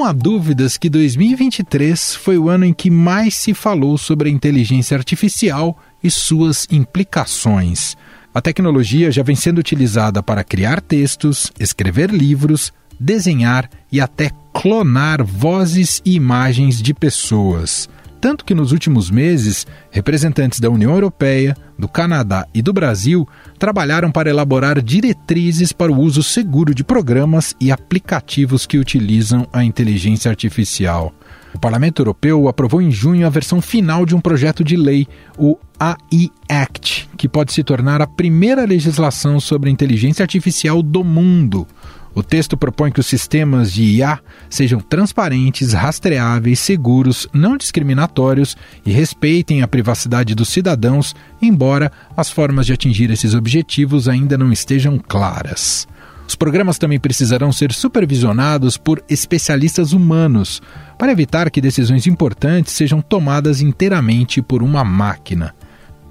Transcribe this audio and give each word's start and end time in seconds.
Não 0.00 0.06
há 0.06 0.12
dúvidas 0.12 0.78
que 0.78 0.88
2023 0.88 2.14
foi 2.14 2.38
o 2.38 2.48
ano 2.48 2.64
em 2.64 2.72
que 2.72 2.90
mais 2.90 3.34
se 3.34 3.52
falou 3.52 3.98
sobre 3.98 4.30
a 4.30 4.32
inteligência 4.32 4.96
artificial 4.96 5.78
e 6.02 6.10
suas 6.10 6.66
implicações. 6.70 7.98
A 8.32 8.40
tecnologia 8.40 9.12
já 9.12 9.22
vem 9.22 9.36
sendo 9.36 9.58
utilizada 9.58 10.22
para 10.22 10.42
criar 10.42 10.80
textos, 10.80 11.52
escrever 11.60 12.08
livros, 12.08 12.72
desenhar 12.98 13.68
e 13.92 14.00
até 14.00 14.30
clonar 14.54 15.22
vozes 15.22 16.00
e 16.02 16.14
imagens 16.14 16.80
de 16.80 16.94
pessoas. 16.94 17.86
Tanto 18.20 18.44
que 18.44 18.54
nos 18.54 18.70
últimos 18.70 19.10
meses, 19.10 19.66
representantes 19.90 20.60
da 20.60 20.68
União 20.68 20.92
Europeia, 20.92 21.56
do 21.78 21.88
Canadá 21.88 22.46
e 22.52 22.60
do 22.60 22.70
Brasil 22.70 23.26
trabalharam 23.58 24.12
para 24.12 24.28
elaborar 24.28 24.82
diretrizes 24.82 25.72
para 25.72 25.90
o 25.90 25.98
uso 25.98 26.22
seguro 26.22 26.74
de 26.74 26.84
programas 26.84 27.56
e 27.58 27.72
aplicativos 27.72 28.66
que 28.66 28.76
utilizam 28.76 29.48
a 29.50 29.64
inteligência 29.64 30.30
artificial. 30.30 31.14
O 31.54 31.58
Parlamento 31.58 32.00
Europeu 32.00 32.46
aprovou 32.46 32.82
em 32.82 32.90
junho 32.90 33.26
a 33.26 33.30
versão 33.30 33.60
final 33.60 34.04
de 34.04 34.14
um 34.14 34.20
projeto 34.20 34.62
de 34.62 34.76
lei, 34.76 35.08
o 35.38 35.56
AI 35.78 36.30
Act, 36.48 37.08
que 37.16 37.28
pode 37.28 37.52
se 37.52 37.64
tornar 37.64 38.02
a 38.02 38.06
primeira 38.06 38.66
legislação 38.66 39.40
sobre 39.40 39.70
inteligência 39.70 40.22
artificial 40.22 40.82
do 40.82 41.02
mundo. 41.02 41.66
O 42.14 42.22
texto 42.22 42.56
propõe 42.56 42.90
que 42.90 42.98
os 42.98 43.06
sistemas 43.06 43.72
de 43.72 43.84
IA 43.84 44.18
sejam 44.48 44.80
transparentes, 44.80 45.72
rastreáveis, 45.72 46.58
seguros, 46.58 47.28
não 47.32 47.56
discriminatórios 47.56 48.56
e 48.84 48.90
respeitem 48.90 49.62
a 49.62 49.68
privacidade 49.68 50.34
dos 50.34 50.48
cidadãos, 50.48 51.14
embora 51.40 51.92
as 52.16 52.30
formas 52.30 52.66
de 52.66 52.72
atingir 52.72 53.10
esses 53.10 53.34
objetivos 53.34 54.08
ainda 54.08 54.36
não 54.36 54.52
estejam 54.52 54.98
claras. 54.98 55.86
Os 56.26 56.36
programas 56.36 56.78
também 56.78 56.98
precisarão 56.98 57.52
ser 57.52 57.72
supervisionados 57.72 58.76
por 58.76 59.02
especialistas 59.08 59.92
humanos, 59.92 60.62
para 60.96 61.10
evitar 61.10 61.50
que 61.50 61.60
decisões 61.60 62.06
importantes 62.06 62.72
sejam 62.72 63.00
tomadas 63.00 63.60
inteiramente 63.60 64.40
por 64.40 64.62
uma 64.62 64.84
máquina. 64.84 65.54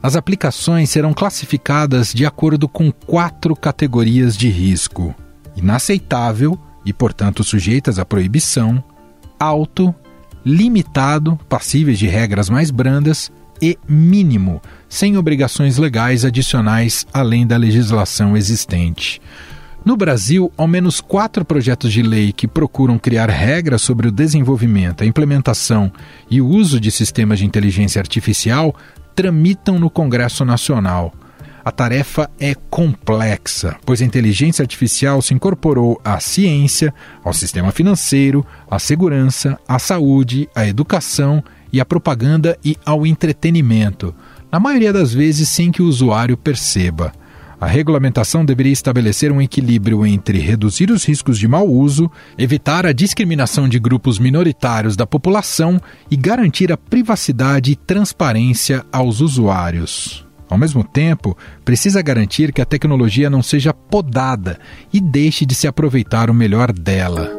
As 0.01 0.15
aplicações 0.15 0.89
serão 0.89 1.13
classificadas 1.13 2.13
de 2.13 2.25
acordo 2.25 2.67
com 2.69 2.91
quatro 2.91 3.55
categorias 3.55 4.35
de 4.35 4.49
risco: 4.49 5.13
inaceitável 5.59 6.57
e, 6.85 6.91
portanto, 6.91 7.43
sujeitas 7.43 7.99
à 7.99 8.05
proibição, 8.05 8.83
alto, 9.39 9.93
limitado, 10.45 11.37
passíveis 11.47 11.99
de 11.99 12.07
regras 12.07 12.49
mais 12.49 12.71
brandas 12.71 13.31
e 13.61 13.77
mínimo, 13.87 14.61
sem 14.87 15.17
obrigações 15.17 15.77
legais 15.77 16.23
adicionais 16.23 17.05
além 17.13 17.45
da 17.45 17.57
legislação 17.57 18.35
existente. 18.35 19.21
No 19.83 19.95
Brasil, 19.95 20.51
ao 20.57 20.67
menos 20.67 20.99
quatro 20.99 21.45
projetos 21.45 21.91
de 21.91 22.01
lei 22.01 22.33
que 22.33 22.47
procuram 22.47 22.99
criar 22.99 23.29
regras 23.29 23.81
sobre 23.81 24.07
o 24.07 24.11
desenvolvimento, 24.11 25.03
a 25.03 25.07
implementação 25.07 25.91
e 26.29 26.41
o 26.41 26.47
uso 26.47 26.79
de 26.79 26.91
sistemas 26.91 27.39
de 27.39 27.45
inteligência 27.45 27.99
artificial 27.99 28.75
tramitam 29.15 29.79
no 29.79 29.89
Congresso 29.89 30.43
Nacional. 30.43 31.13
A 31.69 31.71
tarefa 31.71 32.27
é 32.39 32.55
complexa, 32.55 33.77
pois 33.85 34.01
a 34.01 34.03
inteligência 34.03 34.63
artificial 34.63 35.21
se 35.21 35.35
incorporou 35.35 36.01
à 36.03 36.19
ciência, 36.19 36.91
ao 37.23 37.31
sistema 37.31 37.71
financeiro, 37.71 38.43
à 38.67 38.79
segurança, 38.79 39.55
à 39.67 39.77
saúde, 39.77 40.49
à 40.55 40.67
educação 40.67 41.43
e 41.71 41.79
à 41.79 41.85
propaganda 41.85 42.57
e 42.65 42.75
ao 42.83 43.05
entretenimento, 43.05 44.15
na 44.51 44.59
maioria 44.59 44.91
das 44.91 45.13
vezes 45.13 45.47
sem 45.47 45.71
que 45.71 45.83
o 45.83 45.85
usuário 45.85 46.35
perceba. 46.35 47.13
A 47.61 47.67
regulamentação 47.67 48.43
deveria 48.43 48.73
estabelecer 48.73 49.31
um 49.31 49.39
equilíbrio 49.39 50.03
entre 50.07 50.39
reduzir 50.39 50.89
os 50.89 51.05
riscos 51.05 51.37
de 51.37 51.47
mau 51.47 51.67
uso, 51.67 52.09
evitar 52.35 52.83
a 52.87 52.91
discriminação 52.91 53.69
de 53.69 53.77
grupos 53.77 54.17
minoritários 54.17 54.95
da 54.95 55.05
população 55.05 55.79
e 56.09 56.17
garantir 56.17 56.71
a 56.71 56.77
privacidade 56.77 57.73
e 57.73 57.75
transparência 57.75 58.83
aos 58.91 59.21
usuários. 59.21 60.27
Ao 60.49 60.57
mesmo 60.57 60.83
tempo, 60.83 61.37
precisa 61.63 62.01
garantir 62.01 62.51
que 62.51 62.61
a 62.61 62.65
tecnologia 62.65 63.29
não 63.29 63.43
seja 63.43 63.73
podada 63.73 64.59
e 64.91 64.99
deixe 64.99 65.45
de 65.45 65.53
se 65.53 65.67
aproveitar 65.67 66.29
o 66.29 66.33
melhor 66.33 66.71
dela. 66.71 67.29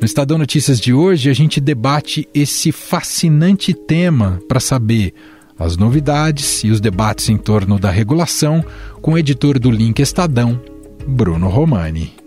No 0.00 0.04
Estadão 0.04 0.38
Notícias 0.38 0.78
de 0.78 0.92
hoje, 0.92 1.28
a 1.28 1.32
gente 1.32 1.60
debate 1.60 2.28
esse 2.32 2.70
fascinante 2.70 3.74
tema 3.74 4.38
para 4.46 4.60
saber 4.60 5.12
as 5.58 5.76
novidades 5.76 6.62
e 6.62 6.70
os 6.70 6.80
debates 6.80 7.28
em 7.28 7.36
torno 7.36 7.78
da 7.78 7.90
regulação 7.90 8.64
com 9.00 9.14
o 9.14 9.18
editor 9.18 9.58
do 9.58 9.70
Link 9.70 10.00
Estadão, 10.00 10.60
Bruno 11.06 11.48
Romani. 11.48 12.25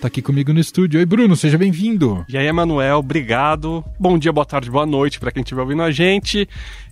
Está 0.00 0.08
aqui 0.08 0.22
comigo 0.22 0.50
no 0.50 0.58
estúdio. 0.58 0.98
Oi, 0.98 1.04
Bruno, 1.04 1.36
seja 1.36 1.58
bem-vindo. 1.58 2.24
E 2.26 2.38
aí, 2.38 2.46
Emanuel, 2.46 3.00
obrigado. 3.00 3.84
Bom 3.98 4.18
dia, 4.18 4.32
boa 4.32 4.46
tarde, 4.46 4.70
boa 4.70 4.86
noite 4.86 5.20
para 5.20 5.30
quem 5.30 5.42
estiver 5.42 5.60
ouvindo 5.60 5.82
a 5.82 5.90
gente 5.90 6.48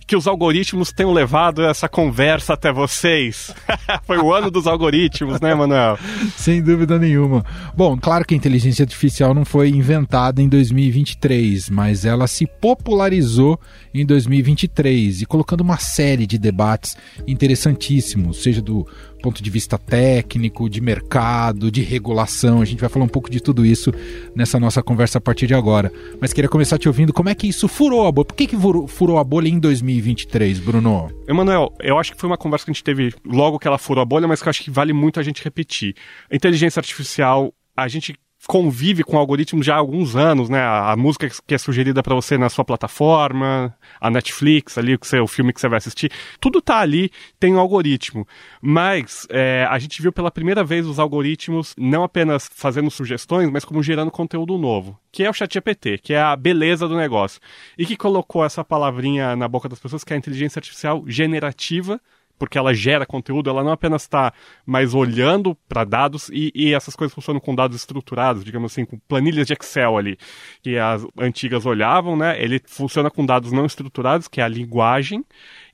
que 0.09 0.15
os 0.15 0.25
algoritmos 0.25 0.91
tenham 0.91 1.13
levado 1.13 1.63
essa 1.63 1.87
conversa 1.87 2.53
até 2.53 2.73
vocês. 2.73 3.53
Foi 4.07 4.17
o 4.17 4.33
ano 4.33 4.49
dos 4.49 4.65
algoritmos, 4.65 5.39
né, 5.39 5.53
Manuel? 5.53 5.99
Sem 6.35 6.63
dúvida 6.63 6.97
nenhuma. 6.97 7.45
Bom, 7.77 7.95
claro 7.95 8.25
que 8.25 8.33
a 8.33 8.37
inteligência 8.37 8.81
artificial 8.81 9.35
não 9.35 9.45
foi 9.45 9.69
inventada 9.69 10.41
em 10.41 10.49
2023, 10.49 11.69
mas 11.69 12.05
ela 12.05 12.25
se 12.25 12.47
popularizou 12.47 13.59
em 13.93 14.03
2023 14.03 15.21
e 15.21 15.25
colocando 15.27 15.61
uma 15.61 15.77
série 15.77 16.25
de 16.25 16.39
debates 16.39 16.97
interessantíssimos, 17.27 18.41
seja 18.41 18.63
do 18.63 18.87
ponto 19.19 19.43
de 19.43 19.49
vista 19.49 19.77
técnico, 19.77 20.69
de 20.69 20.81
mercado, 20.81 21.71
de 21.71 21.81
regulação. 21.81 22.61
A 22.61 22.65
gente 22.65 22.79
vai 22.79 22.89
falar 22.89 23.05
um 23.05 23.09
pouco 23.09 23.29
de 23.29 23.39
tudo 23.39 23.65
isso 23.65 23.91
nessa 24.35 24.59
nossa 24.59 24.81
conversa 24.81 25.17
a 25.17 25.21
partir 25.21 25.47
de 25.47 25.53
agora. 25.53 25.91
Mas 26.19 26.33
queria 26.33 26.49
começar 26.49 26.77
te 26.77 26.87
ouvindo 26.87 27.13
como 27.13 27.29
é 27.29 27.35
que 27.35 27.47
isso 27.47 27.67
furou 27.67 28.07
a 28.07 28.11
bolha. 28.11 28.25
Por 28.25 28.35
que, 28.35 28.47
que 28.47 28.57
furou 28.87 29.17
a 29.17 29.23
bolha 29.23 29.47
em 29.47 29.59
2023, 29.59 30.59
Bruno? 30.59 31.09
Emanuel, 31.27 31.73
eu 31.79 31.97
acho 31.97 32.13
que 32.13 32.19
foi 32.19 32.29
uma 32.29 32.37
conversa 32.37 32.65
que 32.65 32.71
a 32.71 32.73
gente 32.73 32.83
teve 32.83 33.13
logo 33.25 33.59
que 33.59 33.67
ela 33.67 33.77
furou 33.77 34.01
a 34.01 34.05
bolha, 34.05 34.27
mas 34.27 34.41
que 34.41 34.47
eu 34.47 34.49
acho 34.49 34.63
que 34.63 34.71
vale 34.71 34.93
muito 34.93 35.19
a 35.19 35.23
gente 35.23 35.43
repetir. 35.43 35.95
Inteligência 36.31 36.79
artificial, 36.79 37.53
a 37.75 37.87
gente 37.87 38.15
convive 38.47 39.03
com 39.03 39.17
algoritmos 39.17 39.65
já 39.65 39.75
há 39.75 39.77
alguns 39.77 40.15
anos, 40.15 40.49
né? 40.49 40.59
A, 40.59 40.91
a 40.91 40.95
música 40.95 41.29
que 41.45 41.53
é 41.53 41.57
sugerida 41.57 42.01
para 42.01 42.15
você 42.15 42.37
na 42.37 42.49
sua 42.49 42.63
plataforma, 42.63 43.75
a 43.99 44.09
Netflix 44.09 44.77
ali, 44.77 44.95
o, 44.95 45.23
o 45.23 45.27
filme 45.27 45.53
que 45.53 45.59
você 45.59 45.67
vai 45.67 45.77
assistir, 45.77 46.11
tudo 46.39 46.61
tá 46.61 46.79
ali, 46.79 47.11
tem 47.39 47.55
um 47.55 47.59
algoritmo. 47.59 48.27
Mas 48.61 49.27
é, 49.29 49.67
a 49.69 49.77
gente 49.77 50.01
viu 50.01 50.11
pela 50.11 50.31
primeira 50.31 50.63
vez 50.63 50.85
os 50.85 50.99
algoritmos 50.99 51.75
não 51.77 52.03
apenas 52.03 52.49
fazendo 52.53 52.89
sugestões, 52.89 53.49
mas 53.49 53.65
como 53.65 53.83
gerando 53.83 54.11
conteúdo 54.11 54.57
novo, 54.57 54.99
que 55.11 55.23
é 55.23 55.29
o 55.29 55.33
ChatGPT, 55.33 55.97
que 55.97 56.13
é 56.13 56.21
a 56.21 56.35
beleza 56.35 56.87
do 56.87 56.95
negócio. 56.95 57.39
E 57.77 57.85
que 57.85 57.97
colocou 57.97 58.43
essa 58.43 58.63
palavrinha 58.63 59.35
na 59.35 59.47
boca 59.47 59.67
das 59.67 59.79
pessoas, 59.79 60.03
que 60.03 60.13
é 60.13 60.15
a 60.15 60.19
inteligência 60.19 60.59
artificial 60.59 61.03
generativa 61.05 61.99
porque 62.39 62.57
ela 62.57 62.73
gera 62.73 63.05
conteúdo, 63.05 63.49
ela 63.49 63.63
não 63.63 63.71
apenas 63.71 64.03
está 64.03 64.33
mais 64.65 64.93
olhando 64.93 65.53
para 65.67 65.83
dados 65.83 66.29
e, 66.29 66.51
e, 66.55 66.73
essas 66.73 66.95
coisas 66.95 67.13
funcionam 67.13 67.41
com 67.41 67.53
dados 67.53 67.75
estruturados, 67.75 68.43
digamos 68.43 68.71
assim, 68.71 68.85
com 68.85 68.97
planilhas 68.97 69.45
de 69.45 69.53
Excel 69.53 69.97
ali, 69.97 70.17
que 70.63 70.77
as 70.77 71.05
antigas 71.17 71.65
olhavam, 71.65 72.15
né? 72.15 72.41
Ele 72.41 72.61
funciona 72.65 73.11
com 73.11 73.25
dados 73.25 73.51
não 73.51 73.65
estruturados, 73.65 74.27
que 74.27 74.39
é 74.39 74.43
a 74.43 74.47
linguagem, 74.47 75.23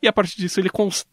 e 0.02 0.08
a 0.08 0.14
partir 0.14 0.38
disso 0.38 0.60
ele, 0.60 0.70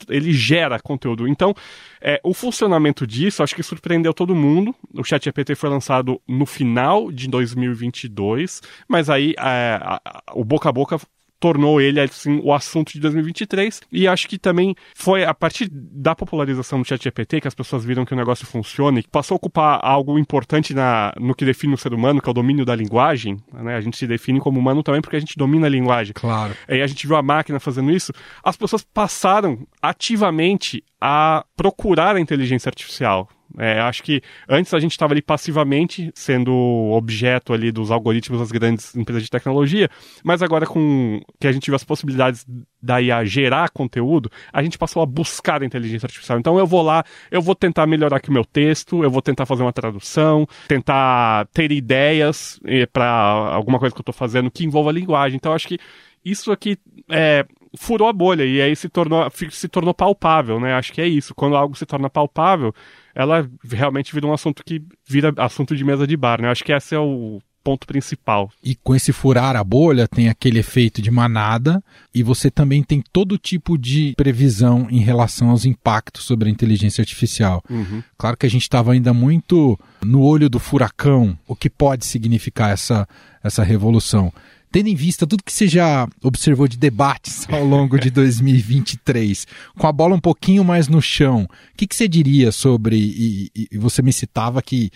ele 0.09 0.33
gera 0.33 0.81
conteúdo. 0.81 1.29
Então, 1.29 1.55
é, 2.01 2.21
o 2.25 2.33
funcionamento 2.33 3.07
disso, 3.07 3.43
acho 3.43 3.55
que 3.55 3.63
surpreendeu 3.63 4.15
todo 4.15 4.35
mundo. 4.35 4.75
O 4.95 5.05
ChatGPT 5.05 5.55
foi 5.55 5.69
lançado 5.69 6.21
no 6.27 6.47
final 6.47 7.13
de 7.13 7.29
2022, 7.29 8.63
mas 8.89 9.11
aí 9.11 9.35
é, 9.39 9.79
a, 9.81 10.01
a, 10.05 10.23
o 10.35 10.45
boca 10.45 10.69
a 10.69 10.73
boca 10.73 10.99
tornou 11.43 11.81
ele 11.81 11.99
assim, 11.99 12.41
o 12.45 12.55
assunto 12.55 12.93
de 12.93 13.01
2023 13.01 13.81
e 13.91 14.07
acho 14.07 14.29
que 14.29 14.39
também 14.39 14.77
foi 14.95 15.25
a 15.25 15.35
partir 15.35 15.69
da 15.69 16.15
popularização 16.15 16.81
do 16.81 16.87
ChatGPT 16.87 17.41
que 17.41 17.49
as 17.49 17.55
pessoas 17.55 17.85
viram 17.85 18.05
que 18.05 18.15
o 18.15 18.17
negócio 18.17 18.47
funciona 18.47 19.01
e 19.01 19.03
passou 19.03 19.35
a 19.35 19.39
ocupar 19.39 19.81
algo 19.83 20.17
importante 20.21 20.73
na, 20.73 21.13
no 21.19 21.35
que 21.35 21.45
define 21.45 21.75
o 21.75 21.77
ser 21.77 21.93
humano, 21.93 22.23
que 22.23 22.29
é 22.29 22.31
o 22.31 22.35
domínio 22.35 22.65
da 22.65 22.77
linguagem. 22.77 23.39
Né? 23.53 23.75
A 23.75 23.81
gente 23.81 23.97
se 23.97 24.07
define 24.07 24.39
como 24.39 24.61
humano 24.61 24.85
também 24.85 25.01
porque 25.03 25.17
a 25.17 25.21
gente 25.21 25.37
domina 25.37 25.67
a 25.67 25.71
linguagem. 25.71 26.13
Claro. 26.13 26.55
E 26.69 26.81
a 26.81 26.87
gente 26.87 27.09
viu 27.09 27.17
a 27.17 27.23
máquina 27.23 27.59
fazendo 27.59 27.91
isso. 27.91 28.13
As 28.45 28.57
pessoas 28.57 28.85
passaram 28.85 29.67
ativamente 29.83 30.85
a 31.01 31.45
procurar 31.57 32.15
a 32.15 32.21
inteligência 32.21 32.69
artificial. 32.69 33.29
É, 33.59 33.81
acho 33.81 34.03
que 34.03 34.23
antes 34.49 34.73
a 34.73 34.81
gente 34.81 34.93
estava 34.93 35.13
ali 35.13 35.23
passivamente 35.23 36.11
sendo 36.15 36.53
objeto 36.93 37.53
ali 37.53 37.71
dos 37.71 37.91
algoritmos 37.91 38.41
das 38.41 38.51
grandes 38.51 38.95
empresas 38.97 39.23
de 39.23 39.31
tecnologia, 39.31 39.89
mas 40.25 40.43
agora 40.43 40.67
com 40.67 41.21
que 41.41 41.47
a 41.47 41.53
gente 41.53 41.67
viu 41.67 41.77
as 41.77 41.85
possibilidades 41.85 42.47
da 42.83 43.01
IA 43.01 43.25
gerar 43.25 43.71
conteúdo, 43.71 44.31
a 44.53 44.63
gente 44.63 44.79
passou 44.79 45.03
a 45.03 45.07
buscar 45.07 45.63
a 45.63 45.67
inteligência 45.67 46.07
artificial. 46.07 46.39
Então 46.39 46.59
eu 46.59 46.67
vou 46.67 46.83
lá, 46.83 47.05
eu 47.31 47.43
vou 47.43 47.55
tentar 47.55 47.87
melhorar 47.87 48.17
aqui 48.17 48.31
o 48.31 48.33
meu 48.33 48.45
texto, 48.45 49.05
eu 49.05 49.11
vou 49.11 49.23
tentar 49.23 49.47
fazer 49.47 49.63
uma 49.63 49.73
tradução, 49.73 50.47
tentar 50.67 51.47
ter 51.53 51.71
ideias 51.71 52.59
eh, 52.65 52.87
para 52.87 53.07
alguma 53.07 53.79
coisa 53.79 53.95
que 53.95 54.01
eu 54.01 54.03
estou 54.03 54.15
fazendo 54.15 54.51
que 54.51 54.65
envolva 54.65 54.91
a 54.91 54.93
linguagem. 54.93 55.37
Então 55.37 55.53
acho 55.53 55.69
que 55.69 55.79
isso 56.25 56.51
aqui 56.53 56.79
é, 57.11 57.45
furou 57.77 58.09
a 58.09 58.13
bolha 58.13 58.45
e 58.45 58.61
aí 58.61 58.77
se 58.77 58.89
tornou, 58.89 59.29
se 59.51 59.69
tornou 59.69 59.95
palpável, 59.95 60.61
né? 60.61 60.75
Acho 60.75 60.93
que 60.93 61.01
é 61.01 61.09
isso. 61.09 61.35
Quando 61.35 61.57
algo 61.57 61.77
se 61.77 61.87
torna 61.87 62.11
palpável, 62.11 62.75
ela 63.15 63.49
realmente 63.65 64.13
vira 64.13 64.27
um 64.27 64.33
assunto 64.33 64.65
que 64.65 64.83
vira 65.07 65.33
assunto 65.39 65.77
de 65.77 65.85
mesa 65.85 66.07
de 66.07 66.17
bar, 66.17 66.41
né? 66.41 66.51
Acho 66.51 66.65
que 66.65 66.73
esse 66.73 66.95
é 66.95 66.99
o 66.99 67.41
ponto 67.63 67.87
principal. 67.87 68.51
E 68.63 68.75
com 68.75 68.95
esse 68.95 69.13
furar 69.13 69.57
a 69.57 69.65
bolha 69.65 70.09
tem 70.09 70.29
aquele 70.29 70.59
efeito 70.59 71.01
de 71.01 71.11
manada 71.11 71.83
e 72.15 72.23
você 72.23 72.51
também 72.51 72.83
tem 72.83 73.03
todo 73.13 73.39
tipo 73.39 73.79
de 73.79 74.15
previsão 74.17 74.89
em 74.91 74.99
relação 74.99 75.51
aos 75.51 75.65
impactos 75.65 76.25
sobre 76.25 76.49
a 76.49 76.53
inteligência 76.53 77.01
artificial. 77.01 77.63
Uhum. 77.71 78.03
Claro 78.19 78.37
que 78.37 78.47
a 78.47 78.51
gente 78.51 78.63
estava 78.63 78.93
ainda 78.93 79.15
muito 79.15 79.79
no 80.05 80.23
olho 80.23 80.51
do 80.51 80.59
furacão, 80.59 81.39
o 81.47 81.55
que 81.55 81.71
pode 81.71 82.05
significar 82.05 82.73
essa, 82.73 83.07
essa 83.43 83.63
revolução 83.63 84.33
tendo 84.73 84.89
em 84.89 84.95
vista 84.95 85.27
tudo 85.27 85.45
que 85.45 85.53
você 85.53 85.69
já 85.69 86.09
observou 86.23 86.67
de 86.67 86.79
debates 86.79 87.47
ao 87.53 87.63
longo 87.63 87.99
de 87.99 88.11
2023, 88.11 89.47
com 89.79 89.87
a 89.87 89.93
bola 89.93 90.17
um 90.17 90.21
pouquinho 90.21 90.65
mais 90.65 90.89
no 90.89 91.03
chão, 91.03 91.43
o 91.43 91.77
que, 91.77 91.87
que 91.87 91.95
você 91.95 92.09
diria 92.09 92.51
sobre. 92.51 92.97
E, 92.97 93.51
e, 93.71 93.79
você 93.79 94.01
me 94.01 94.13
citava 94.13 94.63
que 94.63 94.91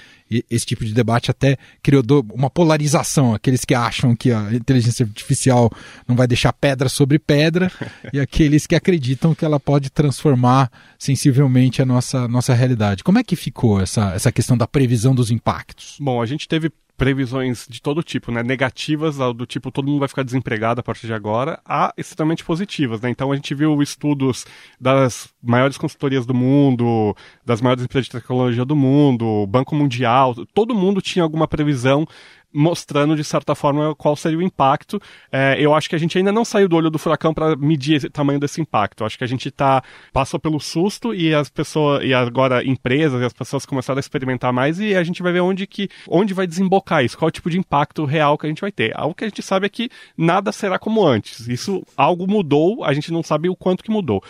esse 0.51 0.65
tipo 0.65 0.85
de 0.85 0.95
debate 0.95 1.31
até 1.31 1.57
criou 1.83 2.03
uma 2.33 2.49
polarização, 2.49 3.35
aqueles 3.35 3.65
que 3.65 3.75
acham 3.75 4.17
que 4.17 4.33
a 4.33 4.53
inteligência 4.55 5.05
artificial 5.05 5.71
não 6.09 6.17
vai 6.17 6.27
deixar 6.27 6.53
pedra 6.53 6.89
sobre 6.89 7.19
pedra, 7.19 7.71
e 8.13 8.19
aqueles 8.19 8.67
que 8.67 8.75
acreditam 8.75 9.35
que 9.35 9.45
ela 9.45 9.61
pode 9.61 9.91
transformar 9.91 10.71
sensivelmente 10.99 11.83
a 11.83 11.85
nossa, 11.85 12.27
nossa 12.27 12.55
realidade. 12.55 13.05
Como 13.05 13.19
é 13.19 13.25
que 13.25 13.37
ficou 13.37 13.81
essa, 13.81 14.13
essa 14.15 14.33
questão 14.33 14.57
da 14.57 14.67
previsão 14.67 15.15
dos 15.15 15.31
impactos? 15.31 15.97
Bom, 16.01 16.23
a 16.23 16.27
gente 16.27 16.49
teve 16.49 16.73
previsões 16.97 17.67
de 17.69 17.81
todo 17.81 18.03
tipo, 18.03 18.33
né? 18.33 18.43
Negativas, 18.43 19.17
do 19.17 19.47
tipo 19.47 19.71
todo 19.71 19.87
mundo 19.87 20.01
vai 20.01 20.09
ficar 20.09 20.23
desempregado 20.23 20.81
a 20.81 20.83
partir 20.83 21.07
de 21.07 21.13
agora, 21.13 21.61
a 21.65 21.93
extremamente 21.97 22.45
positivas, 22.45 23.01
né? 23.01 23.11
Então 23.11 23.31
a 23.31 23.37
gente 23.37 23.55
viu 23.55 23.83
estudos 23.83 24.47
das 24.81 25.29
maiores 25.43 25.77
consultorias 25.77 26.25
do 26.25 26.35
mundo, 26.35 27.15
das 27.45 27.61
maiores 27.61 27.85
empresas 27.85 28.07
de 28.07 28.13
tecnologia 28.13 28.65
do 28.65 28.75
mundo, 28.77 29.47
Banco 29.47 29.75
Mundial, 29.75 30.35
todo 30.55 30.75
mundo 30.75 31.01
tinha 31.01 31.23
alguma 31.23 31.47
previsão 31.47 32.07
mostrando, 32.57 33.15
de 33.15 33.23
certa 33.23 33.55
forma, 33.55 33.95
qual 33.95 34.17
seria 34.17 34.39
o 34.39 34.43
impacto. 34.43 35.01
É, 35.31 35.57
eu 35.61 35.75
acho 35.75 35.91
que 35.91 35.95
a 35.95 35.99
gente 35.99 36.17
ainda 36.17 36.33
não 36.33 36.45
saiu 36.45 36.69
do 36.69 36.75
olho 36.75 36.89
do 36.89 36.99
furacão 36.99 37.35
para 37.35 37.55
medir 37.55 38.05
o 38.05 38.11
tamanho 38.11 38.41
desse 38.41 38.61
impacto. 38.63 39.03
Eu 39.03 39.07
acho 39.07 39.19
que 39.19 39.25
a 39.25 39.27
gente 39.27 39.51
tá, 39.51 39.83
passou 40.13 40.41
pelo 40.41 40.59
susto 40.59 41.15
e 41.15 41.35
as 41.35 41.51
pessoas, 41.51 42.03
e 42.03 42.15
agora 42.15 42.65
empresas 42.65 43.21
e 43.21 43.25
as 43.25 43.33
pessoas 43.33 43.67
começaram 43.67 43.99
a 43.99 44.01
experimentar 44.01 44.53
mais 44.55 44.81
e 44.81 44.95
a 44.95 45.05
gente 45.05 45.23
vai 45.23 45.33
ver 45.33 45.41
onde, 45.41 45.67
que, 45.67 45.91
onde 46.09 46.33
vai 46.33 46.47
desembocar 46.47 47.05
isso, 47.05 47.19
qual 47.19 47.29
é 47.29 47.31
o 47.31 47.33
tipo 47.33 47.51
de 47.51 47.59
impacto 47.59 48.07
real 48.07 48.39
que 48.39 48.47
a 48.47 48.49
gente 48.49 48.63
vai 48.63 48.73
ter. 48.73 48.97
Algo 48.97 49.15
que 49.15 49.25
a 49.25 49.29
gente 49.29 49.43
sabe 49.43 49.67
é 49.67 49.69
que 49.69 49.91
nada 50.17 50.51
será 50.51 50.79
como 50.79 51.07
antes. 51.07 51.47
Isso, 51.49 51.83
algo 51.95 52.27
mudou, 52.27 52.85
a 52.85 52.95
gente 52.95 53.13
não 53.13 53.23
sabe 53.23 53.51
o 53.51 53.57
quanto 53.57 53.85
que 53.85 53.91
mudou. 53.91 54.23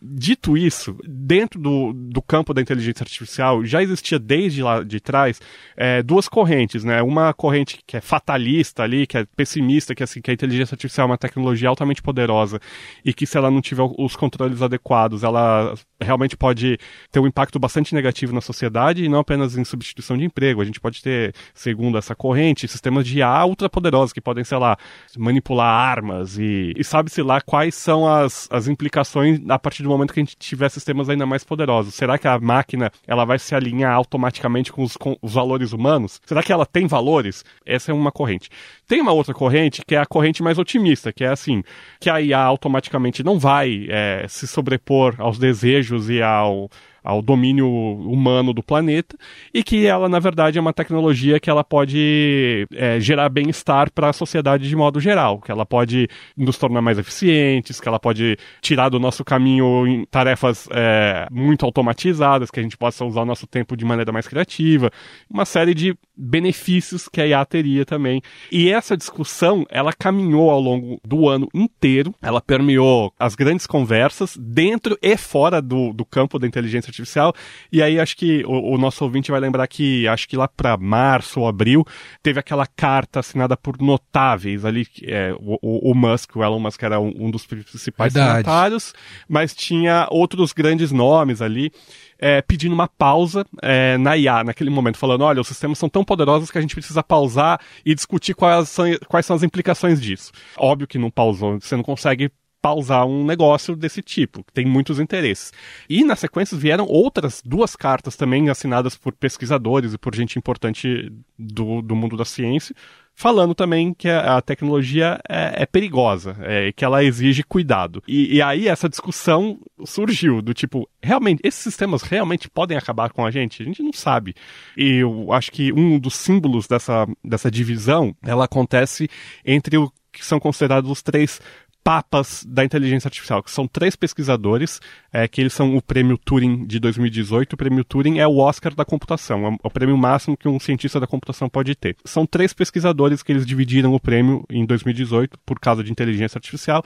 Dito 0.00 0.56
isso, 0.56 0.96
dentro 1.06 1.60
do, 1.60 1.92
do 1.92 2.22
campo 2.22 2.54
da 2.54 2.62
inteligência 2.62 3.04
artificial, 3.04 3.62
já 3.62 3.82
existia 3.82 4.18
desde 4.18 4.62
lá 4.62 4.82
de 4.82 5.00
trás 5.00 5.38
é, 5.76 6.02
duas 6.02 6.28
correntes, 6.28 6.82
né? 6.82 7.02
Uma 7.02 7.34
corrente 7.34 7.73
gente 7.74 7.84
que 7.86 7.96
é 7.96 8.00
fatalista 8.00 8.82
ali, 8.82 9.06
que 9.06 9.18
é 9.18 9.24
pessimista, 9.36 9.94
que, 9.94 10.02
assim, 10.02 10.20
que 10.20 10.30
a 10.30 10.34
inteligência 10.34 10.74
artificial 10.74 11.06
é 11.06 11.10
uma 11.10 11.18
tecnologia 11.18 11.68
altamente 11.68 12.02
poderosa 12.02 12.60
e 13.04 13.12
que 13.12 13.26
se 13.26 13.36
ela 13.36 13.50
não 13.50 13.60
tiver 13.60 13.82
os 13.98 14.16
controles 14.16 14.62
adequados, 14.62 15.22
ela 15.22 15.74
realmente 16.04 16.36
pode 16.36 16.78
ter 17.10 17.20
um 17.20 17.26
impacto 17.26 17.58
bastante 17.58 17.94
negativo 17.94 18.32
na 18.32 18.40
sociedade 18.40 19.04
e 19.04 19.08
não 19.08 19.18
apenas 19.18 19.56
em 19.56 19.64
substituição 19.64 20.16
de 20.16 20.24
emprego. 20.24 20.60
A 20.60 20.64
gente 20.64 20.80
pode 20.80 21.02
ter, 21.02 21.34
segundo 21.52 21.98
essa 21.98 22.14
corrente, 22.14 22.68
sistemas 22.68 23.06
de 23.06 23.18
IA 23.18 23.44
ultrapoderosos 23.44 24.12
que 24.12 24.20
podem, 24.20 24.44
sei 24.44 24.58
lá, 24.58 24.76
manipular 25.16 25.66
armas 25.66 26.38
e, 26.38 26.72
e 26.76 26.84
sabe-se 26.84 27.22
lá 27.22 27.40
quais 27.40 27.74
são 27.74 28.06
as, 28.06 28.48
as 28.50 28.68
implicações 28.68 29.40
a 29.48 29.58
partir 29.58 29.82
do 29.82 29.88
momento 29.88 30.12
que 30.12 30.20
a 30.20 30.22
gente 30.22 30.36
tiver 30.36 30.68
sistemas 30.68 31.08
ainda 31.08 31.26
mais 31.26 31.44
poderosos. 31.44 31.94
Será 31.94 32.18
que 32.18 32.28
a 32.28 32.38
máquina 32.38 32.90
ela 33.06 33.24
vai 33.24 33.38
se 33.38 33.54
alinhar 33.54 33.94
automaticamente 33.94 34.72
com 34.72 34.82
os, 34.82 34.96
com 34.96 35.16
os 35.22 35.34
valores 35.34 35.72
humanos? 35.72 36.20
Será 36.24 36.42
que 36.42 36.52
ela 36.52 36.66
tem 36.66 36.86
valores? 36.86 37.44
Essa 37.64 37.90
é 37.90 37.94
uma 37.94 38.12
corrente. 38.12 38.48
Tem 38.86 39.00
uma 39.00 39.12
outra 39.12 39.32
corrente 39.32 39.82
que 39.86 39.94
é 39.94 39.98
a 39.98 40.06
corrente 40.06 40.42
mais 40.42 40.58
otimista, 40.58 41.12
que 41.12 41.24
é 41.24 41.28
assim, 41.28 41.62
que 41.98 42.10
a 42.10 42.20
IA 42.20 42.38
automaticamente 42.38 43.22
não 43.22 43.38
vai 43.38 43.86
é, 43.88 44.26
se 44.28 44.46
sobrepor 44.46 45.14
aos 45.18 45.38
desejos 45.38 46.10
e 46.10 46.22
ao 46.22 46.68
ao 47.04 47.20
domínio 47.20 47.68
humano 47.68 48.54
do 48.54 48.62
planeta 48.62 49.16
e 49.52 49.62
que 49.62 49.84
ela 49.84 50.08
na 50.08 50.18
verdade 50.18 50.56
é 50.56 50.60
uma 50.60 50.72
tecnologia 50.72 51.38
que 51.38 51.50
ela 51.50 51.62
pode 51.62 52.66
é, 52.72 52.98
gerar 52.98 53.28
bem-estar 53.28 53.92
para 53.92 54.08
a 54.08 54.12
sociedade 54.12 54.66
de 54.66 54.74
modo 54.74 54.98
geral, 54.98 55.38
que 55.38 55.52
ela 55.52 55.66
pode 55.66 56.08
nos 56.34 56.56
tornar 56.56 56.80
mais 56.80 56.98
eficientes, 56.98 57.78
que 57.78 57.86
ela 57.86 58.00
pode 58.00 58.38
tirar 58.62 58.88
do 58.88 58.98
nosso 58.98 59.22
caminho 59.22 59.86
em 59.86 60.04
tarefas 60.06 60.66
é, 60.72 61.28
muito 61.30 61.66
automatizadas, 61.66 62.50
que 62.50 62.58
a 62.58 62.62
gente 62.62 62.76
possa 62.76 63.04
usar 63.04 63.22
o 63.22 63.26
nosso 63.26 63.46
tempo 63.46 63.76
de 63.76 63.84
maneira 63.84 64.10
mais 64.10 64.26
criativa, 64.26 64.90
uma 65.28 65.44
série 65.44 65.74
de 65.74 65.94
benefícios 66.16 67.08
que 67.08 67.20
a 67.20 67.26
IA 67.26 67.44
teria 67.44 67.84
também. 67.84 68.22
E 68.50 68.70
essa 68.70 68.96
discussão, 68.96 69.66
ela 69.68 69.92
caminhou 69.92 70.50
ao 70.50 70.60
longo 70.60 71.00
do 71.04 71.28
ano 71.28 71.48
inteiro, 71.52 72.14
ela 72.22 72.40
permeou 72.40 73.12
as 73.18 73.34
grandes 73.34 73.66
conversas 73.66 74.36
dentro 74.36 74.96
e 75.02 75.16
fora 75.16 75.60
do, 75.60 75.92
do 75.92 76.04
campo 76.04 76.38
da 76.38 76.46
inteligência 76.46 76.92
artificial. 76.94 77.34
E 77.72 77.82
aí 77.82 77.98
acho 77.98 78.16
que 78.16 78.44
o, 78.44 78.74
o 78.74 78.78
nosso 78.78 79.04
ouvinte 79.04 79.30
vai 79.30 79.40
lembrar 79.40 79.66
que 79.66 80.06
acho 80.08 80.28
que 80.28 80.36
lá 80.36 80.48
para 80.48 80.76
março 80.76 81.40
ou 81.40 81.48
abril 81.48 81.84
teve 82.22 82.38
aquela 82.40 82.66
carta 82.66 83.20
assinada 83.20 83.56
por 83.56 83.80
notáveis 83.80 84.64
ali, 84.64 84.86
é, 85.02 85.34
o, 85.38 85.90
o, 85.90 85.94
Musk, 85.94 86.36
o 86.36 86.44
Elon 86.44 86.60
Musk 86.60 86.82
era 86.82 87.00
um, 87.00 87.12
um 87.16 87.30
dos 87.30 87.46
principais 87.46 88.12
Verdade. 88.12 88.38
signatários, 88.38 88.94
mas 89.28 89.54
tinha 89.54 90.06
outros 90.10 90.52
grandes 90.52 90.92
nomes 90.92 91.42
ali 91.42 91.72
é, 92.18 92.40
pedindo 92.40 92.74
uma 92.74 92.88
pausa 92.88 93.44
é, 93.62 93.98
na 93.98 94.16
IA 94.16 94.44
naquele 94.44 94.70
momento, 94.70 94.96
falando: 94.96 95.22
olha, 95.22 95.40
os 95.40 95.48
sistemas 95.48 95.78
são 95.78 95.88
tão 95.88 96.04
poderosos 96.04 96.50
que 96.50 96.58
a 96.58 96.60
gente 96.60 96.74
precisa 96.74 97.02
pausar 97.02 97.60
e 97.84 97.94
discutir 97.94 98.34
quais 98.34 98.68
são, 98.68 98.86
quais 99.08 99.26
são 99.26 99.36
as 99.36 99.42
implicações 99.42 100.00
disso. 100.00 100.32
Óbvio 100.56 100.86
que 100.86 100.98
não 100.98 101.10
pausou, 101.10 101.60
você 101.60 101.76
não 101.76 101.82
consegue 101.82 102.30
pausar 102.64 103.04
um 103.04 103.26
negócio 103.26 103.76
desse 103.76 104.00
tipo, 104.00 104.42
que 104.42 104.50
tem 104.50 104.64
muitos 104.64 104.98
interesses. 104.98 105.52
E 105.86 106.02
na 106.02 106.16
sequência 106.16 106.56
vieram 106.56 106.86
outras 106.86 107.42
duas 107.44 107.76
cartas 107.76 108.16
também 108.16 108.48
assinadas 108.48 108.96
por 108.96 109.12
pesquisadores 109.12 109.92
e 109.92 109.98
por 109.98 110.14
gente 110.14 110.38
importante 110.38 111.12
do, 111.38 111.82
do 111.82 111.94
mundo 111.94 112.16
da 112.16 112.24
ciência, 112.24 112.74
falando 113.14 113.54
também 113.54 113.92
que 113.92 114.08
a, 114.08 114.40
tecnologia 114.40 115.20
é, 115.28 115.64
é 115.64 115.66
perigosa, 115.66 116.38
é, 116.40 116.72
que 116.72 116.82
ela 116.86 117.04
exige 117.04 117.42
cuidado. 117.42 118.02
E, 118.08 118.36
e, 118.36 118.40
aí 118.40 118.66
essa 118.66 118.88
discussão 118.88 119.60
surgiu 119.84 120.40
do 120.40 120.54
tipo, 120.54 120.88
realmente, 121.02 121.42
esses 121.44 121.60
sistemas 121.60 122.00
realmente 122.00 122.48
podem 122.48 122.78
acabar 122.78 123.10
com 123.10 123.26
a 123.26 123.30
gente? 123.30 123.62
A 123.62 123.66
gente 123.66 123.82
não 123.82 123.92
sabe. 123.92 124.34
E 124.74 125.00
eu 125.00 125.30
acho 125.34 125.52
que 125.52 125.70
um 125.70 125.98
dos 125.98 126.14
símbolos 126.14 126.66
dessa, 126.66 127.06
dessa 127.22 127.50
divisão, 127.50 128.16
ela 128.22 128.46
acontece 128.46 129.06
entre 129.44 129.76
o 129.76 129.92
que 130.14 130.24
são 130.24 130.40
considerados 130.40 130.90
os 130.90 131.02
três 131.02 131.40
papas 131.84 132.42
da 132.48 132.64
inteligência 132.64 133.08
artificial, 133.08 133.42
que 133.42 133.50
são 133.50 133.68
três 133.68 133.94
pesquisadores, 133.94 134.80
é, 135.12 135.28
que 135.28 135.42
eles 135.42 135.52
são 135.52 135.76
o 135.76 135.82
prêmio 135.82 136.16
Turing 136.16 136.66
de 136.66 136.80
2018. 136.80 137.52
O 137.52 137.56
prêmio 137.58 137.84
Turing 137.84 138.18
é 138.18 138.26
o 138.26 138.38
Oscar 138.38 138.74
da 138.74 138.86
computação, 138.86 139.46
é 139.46 139.58
o 139.62 139.70
prêmio 139.70 139.96
máximo 139.96 140.34
que 140.34 140.48
um 140.48 140.58
cientista 140.58 140.98
da 140.98 141.06
computação 141.06 141.46
pode 141.46 141.74
ter. 141.74 141.94
São 142.02 142.24
três 142.24 142.54
pesquisadores 142.54 143.22
que 143.22 143.30
eles 143.30 143.44
dividiram 143.44 143.92
o 143.92 144.00
prêmio 144.00 144.46
em 144.48 144.64
2018 144.64 145.38
por 145.44 145.60
causa 145.60 145.84
de 145.84 145.92
inteligência 145.92 146.38
artificial, 146.38 146.82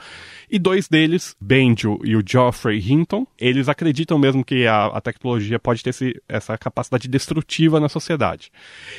e 0.51 0.59
dois 0.59 0.89
deles, 0.89 1.33
Benjo 1.39 1.97
e 2.03 2.17
o 2.17 2.23
Geoffrey 2.25 2.79
Hinton, 2.79 3.25
eles 3.39 3.69
acreditam 3.69 4.19
mesmo 4.19 4.43
que 4.43 4.67
a, 4.67 4.87
a 4.87 4.99
tecnologia 4.99 5.57
pode 5.57 5.81
ter 5.81 5.91
esse, 5.91 6.21
essa 6.27 6.57
capacidade 6.57 7.07
destrutiva 7.07 7.79
na 7.79 7.87
sociedade. 7.87 8.51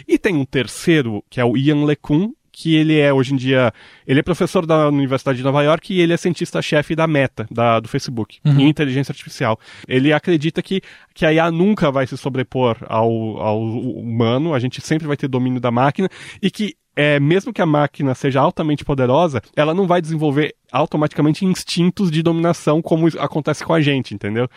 E 0.09 0.19
tem 0.19 0.35
um 0.35 0.47
terceiro, 0.47 1.23
que 1.29 1.41
é 1.41 1.45
o 1.45 1.59
Ian 1.59 1.85
LeCun, 1.85 2.33
que 2.61 2.77
ele 2.77 2.99
é 2.99 3.11
hoje 3.11 3.33
em 3.33 3.37
dia, 3.39 3.73
ele 4.07 4.21
é 4.21 4.23
professor 4.23 4.67
da 4.67 4.87
Universidade 4.89 5.39
de 5.39 5.45
Nova 5.45 5.63
York 5.63 5.95
e 5.95 6.01
ele 6.03 6.13
é 6.13 6.17
cientista-chefe 6.19 6.95
da 6.95 7.07
Meta, 7.07 7.47
da, 7.51 7.81
do 7.81 7.89
Facebook, 7.89 8.39
uhum. 8.45 8.61
em 8.61 8.69
inteligência 8.69 9.13
artificial. 9.13 9.59
Ele 9.89 10.13
acredita 10.13 10.61
que, 10.61 10.83
que 11.15 11.25
a 11.25 11.33
IA 11.33 11.51
nunca 11.51 11.91
vai 11.91 12.07
se 12.07 12.19
sobrepor 12.19 12.77
ao, 12.87 13.11
ao 13.39 13.63
humano, 13.63 14.53
a 14.53 14.59
gente 14.59 14.79
sempre 14.83 15.07
vai 15.07 15.17
ter 15.17 15.27
domínio 15.27 15.59
da 15.59 15.71
máquina 15.71 16.11
e 16.43 16.51
que 16.51 16.75
é, 16.95 17.19
mesmo 17.19 17.51
que 17.51 17.63
a 17.63 17.67
máquina 17.67 18.15
seja 18.15 18.41
altamente 18.41 18.85
poderosa, 18.85 19.41
ela 19.57 19.73
não 19.73 19.87
vai 19.87 20.03
desenvolver 20.03 20.55
automaticamente 20.71 21.47
instintos 21.47 22.11
de 22.11 22.23
dominação 22.23 22.83
como 22.83 23.07
acontece 23.19 23.65
com 23.65 23.73
a 23.73 23.81
gente, 23.81 24.13
entendeu? 24.13 24.51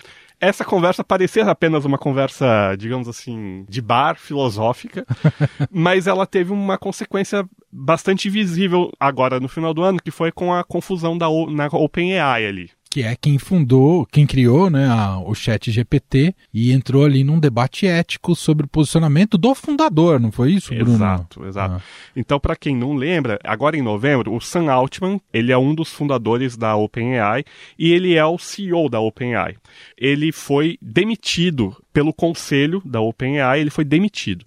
essa 0.43 0.65
conversa 0.65 1.05
parecia 1.05 1.45
apenas 1.45 1.85
uma 1.85 1.97
conversa, 1.97 2.75
digamos 2.77 3.07
assim, 3.07 3.65
de 3.69 3.81
bar 3.81 4.17
filosófica, 4.17 5.05
mas 5.71 6.05
ela 6.05 6.25
teve 6.25 6.51
uma 6.51 6.77
consequência 6.77 7.47
bastante 7.73 8.29
visível 8.29 8.91
agora 8.99 9.39
no 9.39 9.47
final 9.47 9.73
do 9.73 9.81
ano, 9.81 9.99
que 10.01 10.11
foi 10.11 10.31
com 10.31 10.53
a 10.53 10.63
confusão 10.63 11.17
da 11.17 11.25
na 11.49 11.67
OpenAI 11.67 12.45
ali. 12.45 12.69
que 12.91 13.01
é 13.01 13.15
quem 13.15 13.39
fundou, 13.39 14.05
quem 14.05 14.27
criou 14.27 14.69
né, 14.69 14.85
a, 14.85 15.17
o 15.17 15.33
Chat 15.33 15.71
GPT 15.71 16.35
e 16.53 16.71
entrou 16.71 17.03
ali 17.03 17.23
num 17.23 17.39
debate 17.39 17.87
ético 17.87 18.35
sobre 18.35 18.67
o 18.67 18.69
posicionamento 18.69 19.35
do 19.35 19.55
fundador, 19.55 20.19
não 20.19 20.31
foi 20.31 20.51
isso, 20.51 20.75
Bruno? 20.75 20.93
Exato, 20.93 21.43
exato. 21.43 21.75
Ah. 21.77 21.81
Então, 22.15 22.39
para 22.39 22.55
quem 22.55 22.75
não 22.75 22.93
lembra, 22.93 23.39
agora 23.43 23.75
em 23.75 23.81
novembro, 23.81 24.31
o 24.31 24.39
Sam 24.39 24.71
Altman, 24.71 25.19
ele 25.33 25.51
é 25.51 25.57
um 25.57 25.73
dos 25.73 25.91
fundadores 25.91 26.55
da 26.55 26.75
OpenAI 26.75 27.43
e 27.79 27.91
ele 27.91 28.13
é 28.13 28.23
o 28.23 28.37
CEO 28.37 28.87
da 28.87 28.99
OpenAI. 28.99 29.55
Ele 29.97 30.31
foi 30.31 30.77
demitido 30.79 31.75
pelo 31.91 32.13
conselho 32.13 32.79
da 32.85 33.01
OpenAI, 33.01 33.59
ele 33.59 33.71
foi 33.71 33.85
demitido 33.85 34.45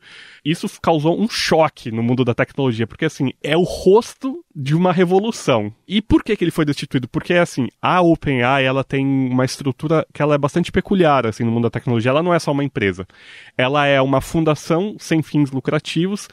isso 0.50 0.68
causou 0.80 1.20
um 1.20 1.28
choque 1.28 1.90
no 1.90 2.02
mundo 2.02 2.24
da 2.24 2.34
tecnologia, 2.34 2.86
porque 2.86 3.04
assim, 3.04 3.32
é 3.42 3.56
o 3.56 3.62
rosto 3.62 4.44
de 4.54 4.74
uma 4.74 4.92
revolução. 4.92 5.72
E 5.88 6.00
por 6.00 6.22
que, 6.22 6.36
que 6.36 6.44
ele 6.44 6.50
foi 6.50 6.64
destituído? 6.64 7.08
Porque 7.08 7.34
assim, 7.34 7.68
a 7.82 8.00
OpenAI, 8.00 8.64
ela 8.64 8.84
tem 8.84 9.04
uma 9.04 9.44
estrutura 9.44 10.06
que 10.12 10.22
ela 10.22 10.34
é 10.34 10.38
bastante 10.38 10.70
peculiar 10.70 11.26
assim 11.26 11.44
no 11.44 11.50
mundo 11.50 11.64
da 11.64 11.70
tecnologia, 11.70 12.10
ela 12.10 12.22
não 12.22 12.32
é 12.32 12.38
só 12.38 12.52
uma 12.52 12.64
empresa. 12.64 13.06
Ela 13.56 13.86
é 13.86 14.00
uma 14.00 14.20
fundação 14.20 14.96
sem 14.98 15.22
fins 15.22 15.50
lucrativos 15.50 16.28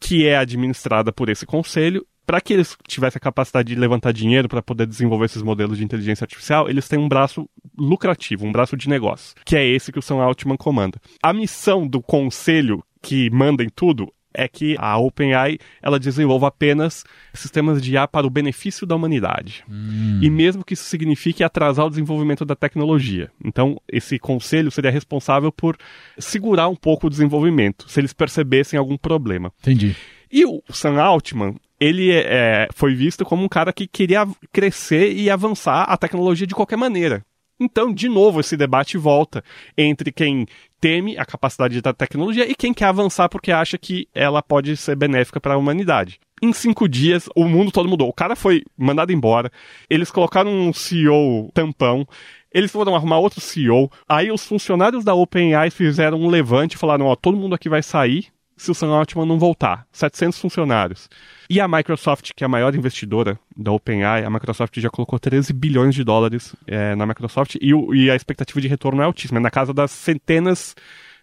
que 0.00 0.26
é 0.26 0.38
administrada 0.38 1.12
por 1.12 1.28
esse 1.28 1.44
conselho 1.44 2.06
para 2.30 2.40
que 2.40 2.52
eles 2.52 2.76
tivessem 2.86 3.18
a 3.18 3.20
capacidade 3.20 3.74
de 3.74 3.80
levantar 3.80 4.12
dinheiro 4.12 4.48
para 4.48 4.62
poder 4.62 4.86
desenvolver 4.86 5.24
esses 5.24 5.42
modelos 5.42 5.78
de 5.78 5.84
inteligência 5.84 6.22
artificial, 6.22 6.70
eles 6.70 6.86
têm 6.86 6.96
um 6.96 7.08
braço 7.08 7.50
lucrativo, 7.76 8.46
um 8.46 8.52
braço 8.52 8.76
de 8.76 8.88
negócio, 8.88 9.34
que 9.44 9.56
é 9.56 9.66
esse 9.66 9.90
que 9.90 9.98
o 9.98 10.02
Sam 10.02 10.22
Altman 10.22 10.56
comanda. 10.56 11.00
A 11.20 11.32
missão 11.32 11.88
do 11.88 12.00
conselho 12.00 12.84
que 13.02 13.30
manda 13.30 13.62
em 13.62 13.68
tudo 13.68 14.12
é 14.32 14.48
que 14.48 14.76
a 14.78 14.96
OpenAI 14.98 15.58
ela 15.82 15.98
desenvolva 15.98 16.48
apenas 16.48 17.04
sistemas 17.34 17.82
de 17.82 17.94
IA 17.94 18.06
para 18.06 18.26
o 18.26 18.30
benefício 18.30 18.86
da 18.86 18.94
humanidade. 18.94 19.64
Hum. 19.68 20.20
E 20.22 20.30
mesmo 20.30 20.64
que 20.64 20.74
isso 20.74 20.84
signifique 20.84 21.42
atrasar 21.42 21.86
o 21.86 21.90
desenvolvimento 21.90 22.44
da 22.44 22.54
tecnologia. 22.54 23.30
Então, 23.44 23.80
esse 23.90 24.18
conselho 24.18 24.70
seria 24.70 24.90
responsável 24.90 25.50
por 25.50 25.76
segurar 26.18 26.68
um 26.68 26.76
pouco 26.76 27.06
o 27.06 27.10
desenvolvimento, 27.10 27.86
se 27.88 28.00
eles 28.00 28.12
percebessem 28.12 28.78
algum 28.78 28.96
problema. 28.96 29.52
Entendi. 29.60 29.96
E 30.32 30.44
o 30.44 30.62
Sam 30.70 31.00
Altman, 31.00 31.56
ele 31.80 32.12
é, 32.12 32.68
foi 32.72 32.94
visto 32.94 33.24
como 33.24 33.42
um 33.42 33.48
cara 33.48 33.72
que 33.72 33.86
queria 33.86 34.26
crescer 34.52 35.12
e 35.12 35.28
avançar 35.28 35.82
a 35.84 35.96
tecnologia 35.96 36.46
de 36.46 36.54
qualquer 36.54 36.76
maneira. 36.76 37.24
Então, 37.60 37.92
de 37.92 38.08
novo, 38.08 38.40
esse 38.40 38.56
debate 38.56 38.96
volta 38.96 39.44
entre 39.76 40.10
quem 40.10 40.46
teme 40.80 41.18
a 41.18 41.24
capacidade 41.24 41.80
da 41.80 41.92
tecnologia 41.92 42.50
e 42.50 42.54
quem 42.54 42.72
quer 42.72 42.86
avançar 42.86 43.28
porque 43.28 43.52
acha 43.52 43.76
que 43.76 44.08
ela 44.14 44.42
pode 44.42 44.76
ser 44.76 44.96
benéfica 44.96 45.40
para 45.40 45.54
a 45.54 45.56
humanidade. 45.56 46.18
Em 46.42 46.52
cinco 46.52 46.88
dias, 46.88 47.28
o 47.36 47.46
mundo 47.46 47.70
todo 47.70 47.88
mudou. 47.88 48.08
O 48.08 48.14
cara 48.14 48.34
foi 48.34 48.62
mandado 48.76 49.12
embora, 49.12 49.52
eles 49.90 50.10
colocaram 50.10 50.50
um 50.50 50.72
CEO 50.72 51.50
tampão, 51.52 52.08
eles 52.52 52.72
foram 52.72 52.94
arrumar 52.94 53.18
outro 53.18 53.40
CEO. 53.40 53.90
Aí 54.08 54.32
os 54.32 54.44
funcionários 54.44 55.04
da 55.04 55.14
OpenAI 55.14 55.70
fizeram 55.70 56.18
um 56.18 56.28
levante 56.28 56.74
e 56.74 56.78
falaram: 56.78 57.06
Ó, 57.06 57.14
todo 57.14 57.36
mundo 57.36 57.54
aqui 57.54 57.68
vai 57.68 57.82
sair 57.82 58.28
se 58.60 58.70
o 58.70 58.74
Sam 58.74 58.90
Altman 58.90 59.26
não 59.26 59.38
voltar. 59.38 59.86
700 59.90 60.38
funcionários. 60.38 61.08
E 61.48 61.58
a 61.58 61.66
Microsoft, 61.66 62.32
que 62.36 62.44
é 62.44 62.46
a 62.46 62.48
maior 62.48 62.74
investidora 62.74 63.38
da 63.56 63.72
OpenAI, 63.72 64.22
a 64.22 64.28
Microsoft 64.28 64.78
já 64.78 64.90
colocou 64.90 65.18
13 65.18 65.52
bilhões 65.54 65.94
de 65.94 66.04
dólares 66.04 66.54
é, 66.66 66.94
na 66.94 67.06
Microsoft 67.06 67.54
e, 67.54 67.70
e, 67.94 68.10
a 68.10 68.14
expectativa 68.14 68.60
de 68.60 68.68
retorno 68.68 69.00
é 69.00 69.04
altíssima, 69.06 69.40
é 69.40 69.42
na 69.42 69.50
casa 69.50 69.72
das 69.72 69.90
centenas 69.90 70.76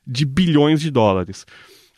de 0.06 0.26
bilhões 0.26 0.82
de 0.82 0.90
dólares. 0.90 1.46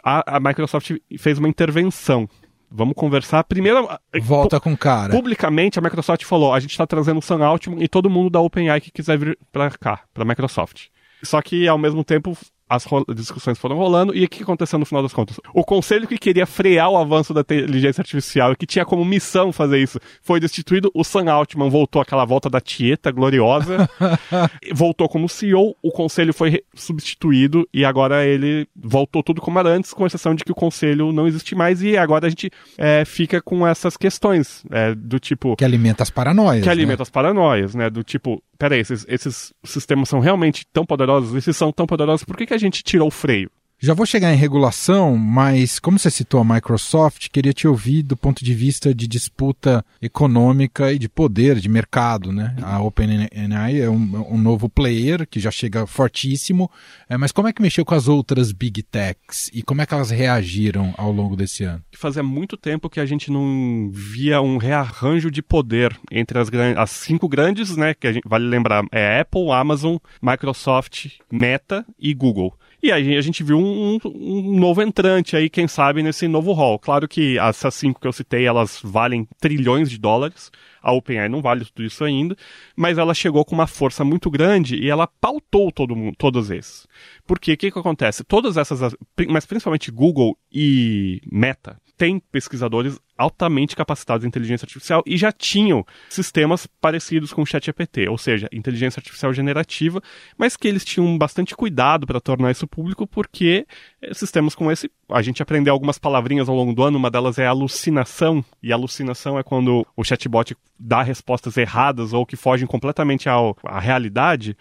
A, 0.04 0.36
a 0.36 0.40
Microsoft 0.42 0.92
fez 1.18 1.38
uma 1.38 1.48
intervenção 1.48 2.28
Vamos 2.72 2.94
conversar. 2.94 3.44
Primeiro. 3.46 3.90
Volta 4.22 4.60
com 4.60 4.78
cara. 4.78 5.12
Publicamente, 5.12 5.80
a 5.80 5.82
Microsoft 5.82 6.24
falou: 6.24 6.54
a 6.54 6.60
gente 6.60 6.70
está 6.70 6.86
trazendo 6.86 7.18
o 7.18 7.22
Sam 7.22 7.44
Altman 7.44 7.84
e 7.84 7.88
todo 7.88 8.12
mundo 8.12 8.30
da 8.30 8.40
OpenAI 8.40 8.80
que 8.80 8.92
quiser 8.92 9.18
vir 9.18 9.40
para 9.52 9.72
cá, 9.72 10.02
para 10.14 10.22
a 10.22 10.26
Microsoft. 10.26 10.90
Só 11.24 11.42
que, 11.42 11.68
ao 11.68 11.80
mesmo 11.80 12.04
tempo, 12.04 12.38
as 12.70 12.86
discussões 13.16 13.58
foram 13.58 13.76
rolando 13.76 14.16
e 14.16 14.24
o 14.24 14.30
que 14.30 14.44
aconteceu 14.44 14.78
no 14.78 14.86
final 14.86 15.02
das 15.02 15.12
contas? 15.12 15.40
O 15.54 15.64
conselho 15.64 16.08
que 16.08 16.18
queria 16.18 16.46
frear 16.46 16.90
o 16.90 16.98
avanço 16.98 17.34
da 17.34 17.42
inteligência 17.42 18.02
artificial 18.02 18.52
e 18.52 18.56
que 18.56 18.68
tinha 18.68 18.86
como 18.86 19.04
missão 19.04 19.52
fazer 19.52 19.80
isso 19.80 20.00
foi 20.22 20.40
destituído. 20.40 20.92
O 20.94 21.04
Sam 21.04 21.32
Altman 21.32 21.70
voltou 21.70 22.02
aquela 22.02 22.26
volta 22.26 22.50
da 22.50 22.62
Tieta 22.62 23.12
gloriosa, 23.12 23.90
voltou 24.72 25.10
como 25.10 25.28
CEO. 25.28 25.76
O 25.82 25.92
conselho 25.92 26.34
foi 26.34 26.62
substituído 26.76 27.68
e 27.74 27.84
agora 27.84 28.24
ele 28.26 28.68
voltou 28.76 29.24
tudo 29.24 29.42
como 29.42 29.58
era 29.58 29.70
antes, 29.70 29.92
com 29.92 30.06
exceção 30.06 30.36
de 30.36 30.44
que 30.44 30.52
o 30.52 30.56
conselho 30.56 31.12
não 31.12 31.28
existe 31.28 31.56
mais 31.56 31.82
e 31.82 31.98
agora 31.98 32.28
a 32.28 32.30
gente 32.30 32.52
é, 32.78 33.04
fica 33.04 33.42
com 33.42 33.66
essas 33.66 33.98
questões 33.98 34.64
é, 34.70 34.94
do 34.94 35.20
tipo 35.20 35.56
que 35.56 35.66
alimenta 35.66 36.04
as 36.04 36.12
paranoias, 36.12 36.62
que 36.62 36.68
né? 36.68 36.72
alimenta 36.72 37.02
as 37.02 37.10
paranoias, 37.10 37.74
né? 37.74 37.90
Do 37.90 38.04
tipo 38.04 38.44
peraí, 38.60 38.82
esses, 38.82 39.06
esses 39.08 39.54
sistemas 39.64 40.10
são 40.10 40.20
realmente 40.20 40.66
tão 40.72 40.86
poderosos? 40.86 41.34
E 41.34 41.42
se 41.42 41.54
são 41.54 41.72
tão 41.72 41.88
poderosos, 41.88 42.26
por 42.26 42.38
que, 42.38 42.46
que 42.46 42.54
a 42.54 42.58
gente 42.58 42.84
tirou 42.84 43.08
o 43.08 43.12
freio? 43.12 43.50
Já 43.82 43.94
vou 43.94 44.06
chegar 44.06 44.34
em 44.34 44.36
regulação, 44.36 45.16
mas 45.16 45.80
como 45.80 45.98
você 45.98 46.12
citou 46.12 46.42
a 46.42 46.44
Microsoft, 46.44 47.30
queria 47.30 47.54
te 47.54 47.66
ouvir 47.66 48.04
do 48.04 48.18
ponto 48.18 48.44
de 48.44 48.54
vista 48.54 48.94
de 48.94 49.08
disputa 49.08 49.86
econômica 50.02 50.92
e 50.92 51.00
de 51.00 51.08
poder, 51.08 51.62
de 51.62 51.70
mercado, 51.70 52.30
né? 52.34 52.58
A 52.62 52.82
OpenAI 52.82 53.80
é 53.80 53.90
um, 53.90 54.34
um 54.34 54.38
novo 54.38 54.68
player 54.68 55.26
que 55.26 55.40
já 55.40 55.50
chega 55.50 55.88
fortíssimo, 55.88 56.70
é, 57.08 57.16
mas 57.16 57.32
como 57.32 57.48
é 57.48 57.54
que 57.54 57.62
mexeu 57.62 57.86
com 57.86 57.96
as 57.96 58.10
outras 58.10 58.52
big 58.52 58.84
techs 58.84 59.50
e 59.54 59.64
como 59.64 59.82
é 59.82 59.86
que 59.86 59.94
elas 59.94 60.10
reagiram 60.10 60.94
ao 60.98 61.14
longo 61.14 61.38
desse 61.38 61.64
ano? 61.64 61.82
Fazia 61.96 62.22
muito 62.22 62.58
tempo 62.58 62.90
que 62.90 63.00
a 63.00 63.06
gente 63.06 63.32
não 63.32 63.90
via 63.94 64.42
um 64.42 64.58
rearranjo 64.58 65.32
de 65.32 65.42
poder 65.42 65.98
entre 66.12 66.38
as, 66.38 66.50
as 66.76 66.92
cinco 66.92 67.30
grandes, 67.30 67.78
né? 67.78 67.94
Que 67.94 68.12
gente, 68.12 68.28
vale 68.28 68.46
lembrar, 68.46 68.84
é 68.92 69.22
Apple, 69.22 69.52
Amazon, 69.52 69.96
Microsoft, 70.22 71.12
Meta 71.32 71.86
e 71.98 72.14
Google. 72.14 72.54
E 72.82 72.94
aí 72.94 73.18
a 73.18 73.22
gente 73.22 73.44
viu 73.44 73.58
um, 73.58 74.00
um, 74.06 74.58
novo 74.58 74.82
entrante 74.82 75.36
aí, 75.36 75.50
quem 75.50 75.68
sabe, 75.68 76.02
nesse 76.02 76.30
novo 76.30 76.54
hall. 76.54 76.80
Claro 76.80 77.10
que 77.10 77.38
essas 77.38 77.76
cinco 77.76 78.00
que 78.00 78.08
eu 78.08 78.14
citei, 78.14 78.46
elas 78.46 78.80
valem 78.82 79.28
trilhões 79.40 79.90
de 79.90 79.98
dólares. 79.98 80.50
A 80.82 80.94
OpenAI 80.94 81.28
não 81.28 81.42
vale 81.42 81.66
tudo 81.66 81.84
isso 81.84 82.06
ainda, 82.06 82.38
mas 82.78 82.98
ela 82.98 83.14
chegou 83.14 83.44
com 83.44 83.54
uma 83.54 83.68
força 83.68 84.06
muito 84.06 84.32
grande 84.32 84.78
e 84.78 84.90
ela 84.90 85.08
pautou 85.08 85.72
todo 85.74 85.94
mundo, 85.94 86.16
todos 86.18 86.50
esses. 86.50 86.88
Porque 87.28 87.52
o 87.52 87.58
que, 87.58 87.70
que 87.70 87.80
acontece? 87.80 88.24
Todas 88.24 88.56
essas, 88.56 88.96
mas 89.28 89.46
principalmente 89.46 89.92
Google 89.92 90.38
e 90.50 91.22
Meta, 91.30 91.78
tem 92.00 92.18
pesquisadores 92.18 92.98
altamente 93.18 93.76
capacitados 93.76 94.24
em 94.24 94.30
inteligência 94.30 94.66
artificial 94.66 95.04
e 95.06 95.18
já 95.18 95.34
tinham 95.34 95.86
sistemas 96.08 96.66
parecidos 96.80 97.34
com 97.34 97.42
o 97.42 97.46
ChatGPT, 97.46 98.08
ou 98.08 98.18
seja, 98.18 98.48
inteligência 98.54 99.02
artificial 99.02 99.34
generativa, 99.34 100.02
mas 100.38 100.56
que 100.56 100.70
eles 100.70 100.86
tinham 100.86 101.18
bastante 101.18 101.54
cuidado 101.54 102.08
para 102.08 102.22
tornar 102.22 102.52
isso 102.52 102.66
público, 102.66 103.06
porque 103.06 103.68
eh, 104.02 104.14
sistemas 104.14 104.56
como 104.56 104.72
esse, 104.72 104.90
a 105.10 105.22
gente 105.22 105.44
aprendeu 105.44 105.74
algumas 105.74 106.00
palavrinhas 106.00 106.48
ao 106.48 106.56
longo 106.56 106.74
do 106.74 106.84
ano, 106.84 106.98
uma 106.98 107.12
delas 107.12 107.38
é 107.38 107.46
alucinação, 107.46 108.44
e 108.64 108.72
alucinação 108.72 109.38
é 109.38 109.44
quando 109.44 109.86
o 109.98 110.04
chatbot 110.06 110.56
dá 110.80 111.04
respostas 111.04 111.58
erradas 111.58 112.14
ou 112.14 112.26
que 112.26 112.38
fogem 112.38 112.66
completamente 112.66 113.28
ao, 113.28 113.58
à 113.66 113.82
realidade 113.82 114.56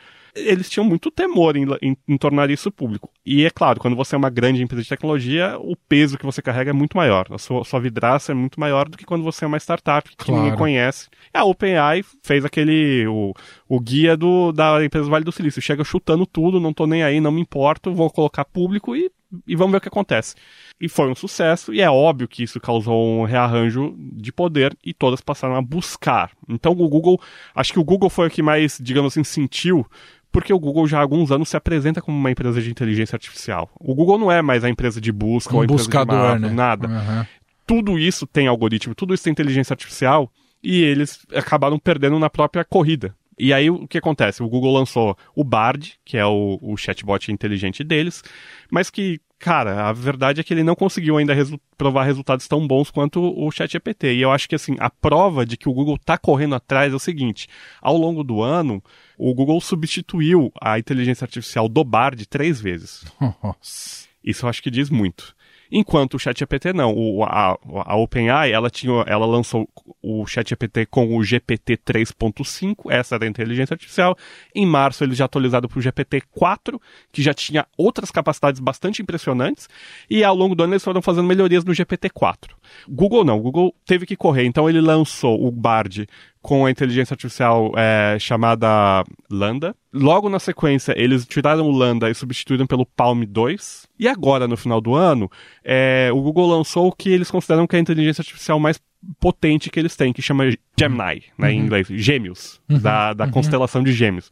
eles 0.47 0.68
tinham 0.68 0.85
muito 0.85 1.11
temor 1.11 1.57
em, 1.57 1.66
em, 1.83 1.97
em, 2.07 2.16
tornar 2.16 2.50
isso 2.50 2.71
público. 2.71 3.11
E 3.25 3.45
é 3.45 3.50
claro, 3.50 3.80
quando 3.80 3.97
você 3.97 4.14
é 4.14 4.18
uma 4.18 4.30
grande 4.30 4.62
empresa 4.62 4.83
de 4.83 4.88
tecnologia, 4.88 5.57
o 5.59 5.76
peso 5.76 6.18
que 6.18 6.25
você 6.25 6.40
carrega 6.40 6.71
é 6.71 6.73
muito 6.73 6.97
maior. 6.97 7.26
A 7.30 7.38
sua, 7.38 7.64
sua 7.64 7.80
vidraça 7.80 8.33
é 8.33 8.35
muito 8.35 8.59
maior 8.59 8.88
do 8.88 8.97
que 8.97 9.04
quando 9.04 9.25
você 9.25 9.45
é 9.45 9.49
uma 9.49 9.59
startup 9.59 10.09
que 10.09 10.16
claro. 10.16 10.42
ninguém 10.42 10.59
conhece. 10.59 11.09
A 11.33 11.45
OpenAI 11.45 12.04
fez 12.23 12.45
aquele. 12.45 13.07
O, 13.07 13.35
o 13.68 13.80
guia 13.80 14.16
do, 14.16 14.52
da 14.52 14.85
empresa 14.85 15.09
Vale 15.09 15.25
do 15.25 15.33
Silício. 15.33 15.62
Chega 15.62 15.85
chutando 15.85 16.26
tudo, 16.26 16.61
não 16.61 16.73
tô 16.73 16.87
nem 16.87 17.02
aí, 17.02 17.21
não 17.21 17.33
me 17.33 17.40
importo, 17.40 17.95
vou 17.95 18.11
colocar 18.11 18.45
público 18.45 18.97
e, 18.97 19.11
e 19.47 19.54
vamos 19.54 19.73
ver 19.73 19.78
o 19.78 19.80
que 19.80 19.88
acontece. 19.88 20.35
E 20.80 20.88
foi 20.88 21.11
um 21.11 21.14
sucesso, 21.14 21.73
e 21.75 21.80
é 21.80 21.90
óbvio 21.90 22.28
que 22.28 22.42
isso 22.42 22.61
causou 22.61 23.21
um 23.21 23.25
rearranjo 23.25 23.95
de 23.99 24.33
poder 24.33 24.76
e 24.85 24.95
todas 24.95 25.21
passaram 25.21 25.57
a 25.57 25.62
buscar. 25.62 26.30
Então 26.49 26.73
o 26.73 26.88
Google, 26.88 27.21
acho 27.54 27.73
que 27.73 27.78
o 27.78 27.85
Google 27.85 28.09
foi 28.09 28.28
o 28.28 28.30
que 28.30 28.42
mais, 28.42 28.78
digamos 28.80 29.12
assim, 29.12 29.25
sentiu 29.25 29.87
porque 30.30 30.52
o 30.52 30.58
Google 30.58 30.87
já 30.87 30.99
há 30.99 31.02
alguns 31.02 31.30
anos 31.30 31.49
se 31.49 31.56
apresenta 31.56 32.00
como 32.00 32.16
uma 32.16 32.30
empresa 32.30 32.61
de 32.61 32.70
inteligência 32.70 33.16
artificial. 33.16 33.70
O 33.78 33.94
Google 33.94 34.18
não 34.18 34.30
é 34.30 34.42
mais 34.42 34.64
a 34.64 34.68
empresa 34.68 35.00
de 35.00 35.11
busca 35.11 35.52
um 35.52 35.56
ou 35.56 35.62
a 35.62 35.64
empresa 35.64 35.85
buscador, 35.85 36.16
de 36.16 36.23
mapa, 36.23 36.38
né? 36.38 36.50
nada. 36.50 36.88
Uhum. 36.88 37.26
Tudo 37.66 37.99
isso 37.99 38.26
tem 38.26 38.47
algoritmo, 38.47 38.94
tudo 38.94 39.14
isso 39.14 39.25
tem 39.25 39.30
inteligência 39.30 39.73
artificial 39.73 40.30
e 40.62 40.82
eles 40.82 41.26
acabaram 41.35 41.78
perdendo 41.78 42.18
na 42.18 42.30
própria 42.30 42.64
corrida. 42.64 43.14
E 43.38 43.52
aí 43.52 43.70
o 43.70 43.87
que 43.87 43.99
acontece? 43.99 44.42
O 44.42 44.49
Google 44.49 44.73
lançou 44.73 45.16
o 45.35 45.44
Bard, 45.44 45.94
que 46.04 46.16
é 46.16 46.26
o, 46.26 46.58
o 46.61 46.76
chatbot 46.76 47.30
inteligente 47.30 47.85
deles, 47.85 48.23
mas 48.70 48.90
que, 48.90 49.20
cara, 49.38 49.88
a 49.88 49.92
verdade 49.92 50.40
é 50.40 50.45
que 50.45 50.52
ele 50.52 50.62
não 50.62 50.75
conseguiu 50.75 51.16
ainda 51.16 51.35
resu 51.35 51.61
provar 51.76 52.04
resultados 52.04 52.49
tão 52.49 52.66
bons 52.66 52.90
quanto 52.90 53.21
o 53.21 53.50
ChatGPT. 53.50 54.14
E 54.14 54.21
eu 54.21 54.30
acho 54.30 54.49
que 54.49 54.54
assim, 54.54 54.76
a 54.78 54.90
prova 54.90 55.47
de 55.47 55.57
que 55.57 55.68
o 55.68 55.73
Google 55.73 55.97
está 55.97 56.18
correndo 56.18 56.54
atrás 56.54 56.92
é 56.92 56.97
o 56.97 57.00
seguinte: 57.00 57.49
ao 57.80 57.97
longo 57.97 58.25
do 58.25 58.42
ano, 58.42 58.83
o 59.16 59.33
Google 59.35 59.61
substituiu 59.61 60.52
a 60.61 60.78
inteligência 60.78 61.25
artificial 61.25 61.68
do 61.68 61.85
Bard 61.85 62.26
três 62.26 62.61
vezes. 62.61 63.04
Nossa. 63.42 64.09
Isso 64.23 64.45
eu 64.45 64.50
acho 64.50 64.62
que 64.62 64.71
diz 64.71 64.90
muito. 64.90 65.35
Enquanto 65.70 66.14
o 66.14 66.18
ChatGPT 66.18 66.72
não. 66.72 66.94
O, 66.94 67.25
a, 67.25 67.58
a 67.84 67.96
OpenAI, 67.96 68.52
ela, 68.52 68.70
tinha, 68.70 69.04
ela 69.06 69.26
lançou 69.26 69.68
o 70.02 70.26
ChatGPT 70.26 70.87
com 70.87 71.16
o 71.16 71.22
GPT 71.22 71.76
3.5, 71.78 72.90
essa 72.90 73.16
era 73.16 73.25
a 73.25 73.28
inteligência 73.28 73.75
artificial. 73.75 74.16
Em 74.54 74.66
março, 74.66 75.04
ele 75.04 75.14
já 75.14 75.26
atualizado 75.26 75.68
para 75.68 75.78
o 75.78 75.82
GPT 75.82 76.22
4, 76.32 76.80
que 77.12 77.22
já 77.22 77.34
tinha 77.34 77.66
outras 77.76 78.10
capacidades 78.10 78.60
bastante 78.60 79.02
impressionantes. 79.02 79.68
E 80.08 80.25
ao 80.25 80.34
longo 80.34 80.54
do 80.54 80.62
ano, 80.62 80.72
eles 80.72 80.84
foram 80.84 81.02
fazendo 81.02 81.26
melhorias 81.26 81.64
no 81.64 81.75
GPT 81.75 82.10
4. 82.10 82.56
Google 82.88 83.25
não. 83.25 83.38
Google 83.38 83.75
teve 83.84 84.06
que 84.06 84.16
correr. 84.16 84.44
Então, 84.44 84.68
ele 84.68 84.80
lançou 84.80 85.46
o 85.46 85.50
Bard 85.50 86.06
com 86.40 86.66
a 86.66 86.71
inteligência 86.71 87.14
artificial 87.14 87.73
é, 87.76 88.16
chamada 88.18 89.04
Lambda. 89.30 89.75
Logo 89.92 90.28
na 90.28 90.38
sequência, 90.38 90.95
eles 90.97 91.26
tiraram 91.26 91.66
o 91.66 91.71
Lambda 91.71 92.11
e 92.11 92.14
substituíram 92.14 92.66
pelo 92.66 92.87
Palm 92.87 93.25
2. 93.25 93.88
E 93.99 94.07
agora, 94.07 94.47
no 94.47 94.57
final 94.57 94.80
do 94.80 94.95
ano, 94.95 95.30
é, 95.64 96.11
o 96.12 96.21
Google 96.21 96.49
lançou 96.49 96.88
o 96.88 96.92
que 96.92 97.11
eles 97.11 97.30
consideram 97.30 97.66
que 97.66 97.76
é 97.76 97.78
a 97.78 97.83
inteligência 97.83 98.23
artificial 98.23 98.61
mais 98.61 98.80
potente 99.21 99.71
que 99.71 99.78
eles 99.78 99.97
têm, 99.97 100.12
que 100.12 100.21
chama 100.21 100.50
Gemini, 100.78 101.25
né, 101.38 101.49
uhum. 101.49 101.54
em 101.54 101.59
inglês, 101.61 101.87
Gêmeos, 101.88 102.61
uhum. 102.68 102.78
da, 102.78 103.12
da 103.12 103.25
uhum. 103.25 103.30
constelação 103.30 103.83
de 103.83 103.92
Gêmeos. 103.92 104.30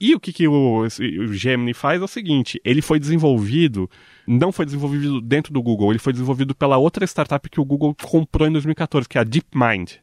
E 0.00 0.14
o 0.14 0.20
que, 0.20 0.32
que 0.32 0.46
o, 0.46 0.80
o 0.80 1.34
Gemini 1.34 1.72
faz 1.72 2.00
é 2.00 2.04
o 2.04 2.08
seguinte: 2.08 2.60
ele 2.64 2.82
foi 2.82 2.98
desenvolvido, 2.98 3.90
não 4.26 4.52
foi 4.52 4.64
desenvolvido 4.64 5.20
dentro 5.20 5.52
do 5.52 5.62
Google, 5.62 5.90
ele 5.90 5.98
foi 5.98 6.12
desenvolvido 6.12 6.54
pela 6.54 6.76
outra 6.76 7.06
startup 7.06 7.48
que 7.48 7.60
o 7.60 7.64
Google 7.64 7.94
comprou 8.02 8.46
em 8.46 8.52
2014, 8.52 9.08
que 9.08 9.18
é 9.18 9.20
a 9.20 9.24
DeepMind. 9.24 10.01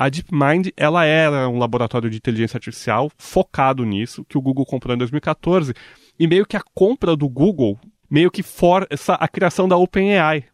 A 0.00 0.08
DeepMind, 0.08 0.70
ela 0.78 1.04
era 1.04 1.46
um 1.46 1.58
laboratório 1.58 2.08
de 2.08 2.16
inteligência 2.16 2.56
artificial 2.56 3.10
focado 3.18 3.84
nisso, 3.84 4.24
que 4.24 4.38
o 4.38 4.40
Google 4.40 4.64
comprou 4.64 4.94
em 4.94 4.98
2014, 4.98 5.74
e 6.18 6.26
meio 6.26 6.46
que 6.46 6.56
a 6.56 6.62
compra 6.74 7.14
do 7.14 7.28
Google 7.28 7.78
meio 8.08 8.30
que 8.30 8.42
força 8.42 9.12
a 9.12 9.28
criação 9.28 9.68
da 9.68 9.76
OpenAI 9.76 10.44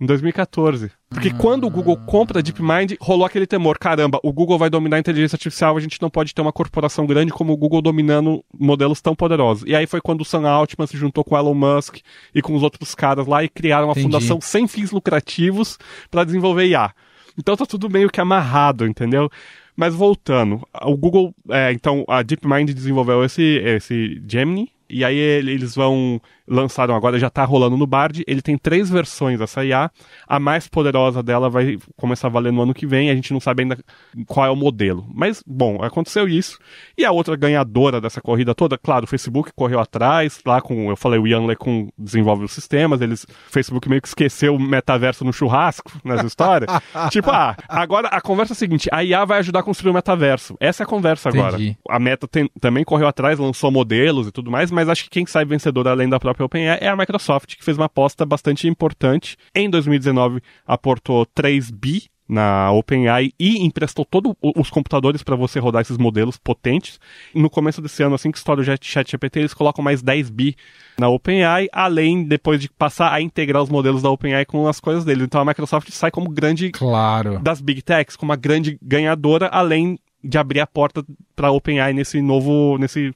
em 0.00 0.06
2014. 0.06 0.92
Porque 1.10 1.30
ah. 1.30 1.34
quando 1.34 1.66
o 1.66 1.70
Google 1.70 1.96
compra 2.06 2.38
a 2.38 2.42
DeepMind, 2.42 2.96
rolou 3.00 3.26
aquele 3.26 3.44
temor, 3.44 3.76
caramba, 3.76 4.20
o 4.22 4.32
Google 4.32 4.56
vai 4.56 4.70
dominar 4.70 4.98
a 4.98 5.00
inteligência 5.00 5.34
artificial, 5.34 5.76
a 5.76 5.80
gente 5.80 6.00
não 6.00 6.08
pode 6.08 6.32
ter 6.32 6.40
uma 6.40 6.52
corporação 6.52 7.04
grande 7.04 7.32
como 7.32 7.52
o 7.52 7.56
Google 7.56 7.82
dominando 7.82 8.44
modelos 8.56 9.00
tão 9.00 9.16
poderosos. 9.16 9.64
E 9.66 9.74
aí 9.74 9.84
foi 9.88 10.00
quando 10.00 10.20
o 10.20 10.24
Sam 10.24 10.48
Altman 10.48 10.86
se 10.86 10.96
juntou 10.96 11.24
com 11.24 11.34
o 11.34 11.38
Elon 11.38 11.54
Musk 11.54 11.96
e 12.32 12.40
com 12.40 12.54
os 12.54 12.62
outros 12.62 12.94
caras 12.94 13.26
lá 13.26 13.42
e 13.42 13.48
criaram 13.48 13.88
uma 13.88 13.94
Entendi. 13.94 14.06
fundação 14.06 14.40
sem 14.40 14.68
fins 14.68 14.92
lucrativos 14.92 15.76
para 16.08 16.22
desenvolver 16.22 16.66
IA. 16.68 16.94
Então 17.38 17.56
tá 17.56 17.66
tudo 17.66 17.90
meio 17.90 18.10
que 18.10 18.20
amarrado, 18.20 18.86
entendeu? 18.86 19.30
Mas 19.76 19.94
voltando, 19.94 20.66
o 20.82 20.96
Google, 20.96 21.34
é, 21.48 21.72
então 21.72 22.04
a 22.08 22.22
DeepMind 22.22 22.72
desenvolveu 22.74 23.24
esse, 23.24 23.42
esse 23.42 24.22
Gemini, 24.28 24.70
e 24.92 25.04
aí 25.04 25.16
eles 25.16 25.74
vão 25.74 26.20
lançaram 26.46 26.94
agora, 26.94 27.18
já 27.18 27.28
está 27.28 27.44
rolando 27.44 27.76
no 27.76 27.86
Bard. 27.86 28.22
Ele 28.26 28.42
tem 28.42 28.58
três 28.58 28.90
versões 28.90 29.38
dessa 29.38 29.64
IA. 29.64 29.90
A 30.26 30.38
mais 30.38 30.68
poderosa 30.68 31.22
dela 31.22 31.48
vai 31.48 31.78
começar 31.96 32.26
a 32.26 32.30
valer 32.30 32.52
no 32.52 32.62
ano 32.62 32.74
que 32.74 32.86
vem. 32.86 33.10
A 33.10 33.14
gente 33.14 33.32
não 33.32 33.40
sabe 33.40 33.62
ainda 33.62 33.78
qual 34.26 34.46
é 34.46 34.50
o 34.50 34.56
modelo. 34.56 35.06
Mas, 35.14 35.42
bom, 35.46 35.82
aconteceu 35.82 36.28
isso. 36.28 36.58
E 36.96 37.04
a 37.04 37.12
outra 37.12 37.36
ganhadora 37.36 38.00
dessa 38.00 38.20
corrida 38.20 38.54
toda, 38.54 38.76
claro, 38.76 39.04
o 39.04 39.08
Facebook 39.08 39.50
correu 39.54 39.80
atrás, 39.80 40.40
lá 40.44 40.60
com, 40.60 40.90
eu 40.90 40.96
falei, 40.96 41.18
o 41.18 41.26
Ian 41.26 41.46
LeCun 41.46 41.88
desenvolve 41.96 42.44
os 42.44 42.52
sistemas, 42.52 43.00
eles, 43.00 43.24
o 43.24 43.52
Facebook 43.52 43.88
meio 43.88 44.02
que 44.02 44.08
esqueceu 44.08 44.54
o 44.54 44.60
metaverso 44.60 45.24
no 45.24 45.32
churrasco, 45.32 45.90
nessa 46.04 46.26
história. 46.28 46.66
tipo, 47.10 47.30
ah, 47.30 47.56
agora 47.68 48.08
a 48.08 48.20
conversa 48.20 48.52
é 48.52 48.54
a 48.54 48.56
seguinte, 48.56 48.88
a 48.92 49.02
IA 49.02 49.24
vai 49.24 49.38
ajudar 49.38 49.60
a 49.60 49.62
construir 49.62 49.90
o 49.90 49.94
metaverso. 49.94 50.56
Essa 50.60 50.82
é 50.82 50.84
a 50.84 50.86
conversa 50.86 51.28
agora. 51.28 51.54
Entendi. 51.54 51.76
A 51.88 51.98
Meta 51.98 52.28
tem, 52.28 52.50
também 52.60 52.84
correu 52.84 53.06
atrás, 53.06 53.38
lançou 53.38 53.70
modelos 53.70 54.26
e 54.26 54.32
tudo 54.32 54.50
mais, 54.50 54.70
mas 54.70 54.81
acho 54.88 55.04
que 55.04 55.10
quem 55.10 55.26
sai 55.26 55.44
vencedor 55.44 55.88
além 55.88 56.08
da 56.08 56.20
própria 56.20 56.44
OpenAI 56.44 56.78
é 56.80 56.88
a 56.88 56.96
Microsoft, 56.96 57.56
que 57.56 57.64
fez 57.64 57.76
uma 57.76 57.86
aposta 57.86 58.24
bastante 58.24 58.68
importante. 58.68 59.36
Em 59.54 59.68
2019, 59.68 60.40
aportou 60.66 61.26
3 61.26 61.70
bi 61.70 62.12
na 62.28 62.72
OpenAI 62.72 63.32
e 63.38 63.62
emprestou 63.62 64.06
todos 64.06 64.32
os 64.56 64.70
computadores 64.70 65.22
para 65.22 65.36
você 65.36 65.58
rodar 65.58 65.82
esses 65.82 65.98
modelos 65.98 66.38
potentes. 66.38 66.98
No 67.34 67.50
começo 67.50 67.82
desse 67.82 68.02
ano, 68.02 68.14
assim 68.14 68.30
que 68.30 68.38
estoura 68.38 68.62
o 68.62 68.64
ChatGPT, 68.64 69.40
eles 69.40 69.54
colocam 69.54 69.84
mais 69.84 70.02
10 70.02 70.30
bi 70.30 70.56
na 70.98 71.08
OpenAI, 71.08 71.68
além 71.70 72.24
depois 72.24 72.58
de 72.58 72.70
passar 72.70 73.12
a 73.12 73.20
integrar 73.20 73.62
os 73.62 73.68
modelos 73.68 74.00
da 74.00 74.10
OpenAI 74.10 74.46
com 74.46 74.66
as 74.66 74.80
coisas 74.80 75.04
deles. 75.04 75.24
Então 75.24 75.42
a 75.42 75.44
Microsoft 75.44 75.90
sai 75.90 76.10
como 76.10 76.30
grande 76.30 76.70
claro. 76.70 77.38
das 77.40 77.60
big 77.60 77.82
techs, 77.82 78.16
como 78.16 78.32
a 78.32 78.36
grande 78.36 78.78
ganhadora, 78.80 79.48
além 79.48 79.98
de 80.24 80.38
abrir 80.38 80.60
a 80.60 80.66
porta 80.66 81.04
para 81.34 81.48
a 81.48 81.50
OpenAI 81.50 81.92
nesse 81.92 82.22
novo 82.22 82.78
nesse 82.78 83.12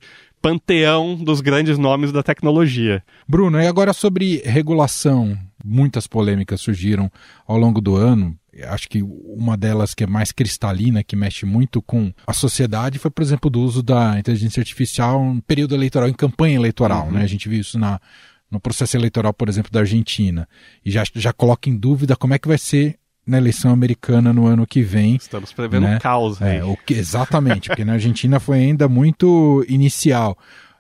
panteão 0.47 1.17
dos 1.17 1.41
grandes 1.41 1.77
nomes 1.77 2.13
da 2.13 2.23
tecnologia. 2.23 3.03
Bruno, 3.27 3.61
e 3.61 3.67
agora 3.67 3.93
sobre 3.93 4.43
regulação? 4.45 5.37
Muitas 5.65 6.07
polêmicas 6.07 6.61
surgiram 6.61 7.11
ao 7.47 7.59
longo 7.59 7.81
do 7.81 7.97
ano. 7.97 8.39
Acho 8.69 8.89
que 8.89 9.03
uma 9.03 9.57
delas 9.57 9.93
que 9.93 10.05
é 10.05 10.07
mais 10.07 10.31
cristalina, 10.31 11.03
que 11.03 11.17
mexe 11.17 11.45
muito 11.45 11.83
com 11.83 12.13
a 12.27 12.33
sociedade, 12.33 12.99
foi, 12.99 13.11
por 13.11 13.23
exemplo, 13.23 13.51
do 13.51 13.61
uso 13.61 13.83
da 13.83 14.19
inteligência 14.19 14.61
artificial 14.61 15.21
em 15.25 15.41
período 15.41 15.75
eleitoral, 15.75 16.09
em 16.09 16.15
campanha 16.15 16.55
eleitoral. 16.55 17.07
Uhum. 17.07 17.13
Né? 17.13 17.23
A 17.23 17.27
gente 17.27 17.49
viu 17.49 17.61
isso 17.61 17.77
na, 17.77 18.01
no 18.49 18.61
processo 18.61 18.97
eleitoral, 18.97 19.35
por 19.35 19.49
exemplo, 19.49 19.73
da 19.73 19.81
Argentina. 19.81 20.49
E 20.85 20.91
já, 20.93 21.03
já 21.13 21.33
coloca 21.33 21.69
em 21.69 21.77
dúvida 21.77 22.15
como 22.15 22.35
é 22.35 22.39
que 22.39 22.47
vai 22.47 22.59
ser 22.59 22.97
na 23.27 23.39
eleição 23.39 23.73
americana 23.73 24.33
no 24.33 24.47
ano 24.47 24.67
que 24.67 24.83
vem. 24.83 25.17
Estamos 25.17 25.53
prevendo 25.53 25.85
né? 25.85 25.97
um 25.97 25.99
caos. 25.99 26.41
É, 26.41 26.65
o 26.65 26.77
que, 26.77 26.95
exatamente, 26.95 27.69
porque 27.69 27.85
na 27.85 27.95
Argentina 27.95 28.39
foi 28.39 28.59
ainda 28.59 28.89
muito 28.89 29.65
inicial. 29.69 30.39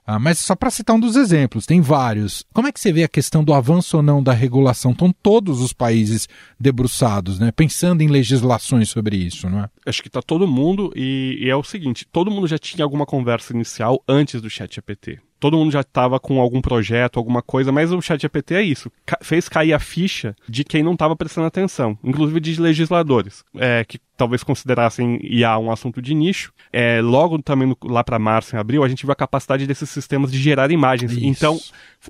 Ah, 0.08 0.20
mas 0.20 0.38
só 0.38 0.54
para 0.54 0.70
citar 0.70 0.94
um 0.94 1.00
dos 1.00 1.16
exemplos, 1.16 1.66
tem 1.66 1.80
vários. 1.80 2.44
Como 2.54 2.68
é 2.68 2.72
que 2.72 2.78
você 2.78 2.92
vê 2.92 3.02
a 3.02 3.08
questão 3.08 3.42
do 3.42 3.52
avanço 3.52 3.96
ou 3.96 4.02
não 4.04 4.22
da 4.22 4.32
regulação? 4.32 4.92
Estão 4.92 5.10
todos 5.10 5.60
os 5.60 5.72
países 5.72 6.28
debruçados, 6.60 7.40
né? 7.40 7.50
Pensando 7.50 8.02
em 8.02 8.06
legislações 8.06 8.88
sobre 8.88 9.16
isso, 9.16 9.50
não 9.50 9.64
é? 9.64 9.70
Acho 9.84 10.00
que 10.02 10.08
está 10.08 10.22
todo 10.22 10.46
mundo 10.46 10.92
e, 10.94 11.38
e, 11.40 11.50
é 11.50 11.56
o 11.56 11.64
seguinte, 11.64 12.06
todo 12.06 12.30
mundo 12.30 12.46
já 12.46 12.56
tinha 12.56 12.84
alguma 12.84 13.04
conversa 13.04 13.52
inicial 13.52 14.00
antes 14.06 14.40
do 14.40 14.48
chat 14.48 14.76
GPT 14.76 15.18
todo 15.46 15.58
mundo 15.58 15.70
já 15.70 15.82
estava 15.82 16.18
com 16.18 16.40
algum 16.40 16.60
projeto, 16.60 17.18
alguma 17.18 17.40
coisa, 17.40 17.70
mas 17.70 17.92
o 17.92 18.02
chat 18.02 18.20
GPT 18.20 18.54
é 18.56 18.62
isso. 18.62 18.90
Ca 19.04 19.16
fez 19.22 19.48
cair 19.48 19.72
a 19.72 19.78
ficha 19.78 20.34
de 20.48 20.64
quem 20.64 20.82
não 20.82 20.94
estava 20.94 21.14
prestando 21.14 21.46
atenção, 21.46 21.96
inclusive 22.02 22.40
de 22.40 22.60
legisladores, 22.60 23.44
é, 23.56 23.84
que 23.84 24.00
talvez 24.16 24.42
considerassem 24.42 25.20
IA 25.22 25.56
um 25.56 25.70
assunto 25.70 26.02
de 26.02 26.14
nicho. 26.14 26.52
É, 26.72 27.00
logo 27.00 27.40
também 27.40 27.68
no, 27.68 27.76
lá 27.84 28.02
para 28.02 28.18
março, 28.18 28.56
em 28.56 28.58
abril, 28.58 28.82
a 28.82 28.88
gente 28.88 29.06
viu 29.06 29.12
a 29.12 29.16
capacidade 29.16 29.68
desses 29.68 29.88
sistemas 29.88 30.32
de 30.32 30.38
gerar 30.38 30.72
imagens. 30.72 31.12
Isso. 31.12 31.24
Então, 31.24 31.60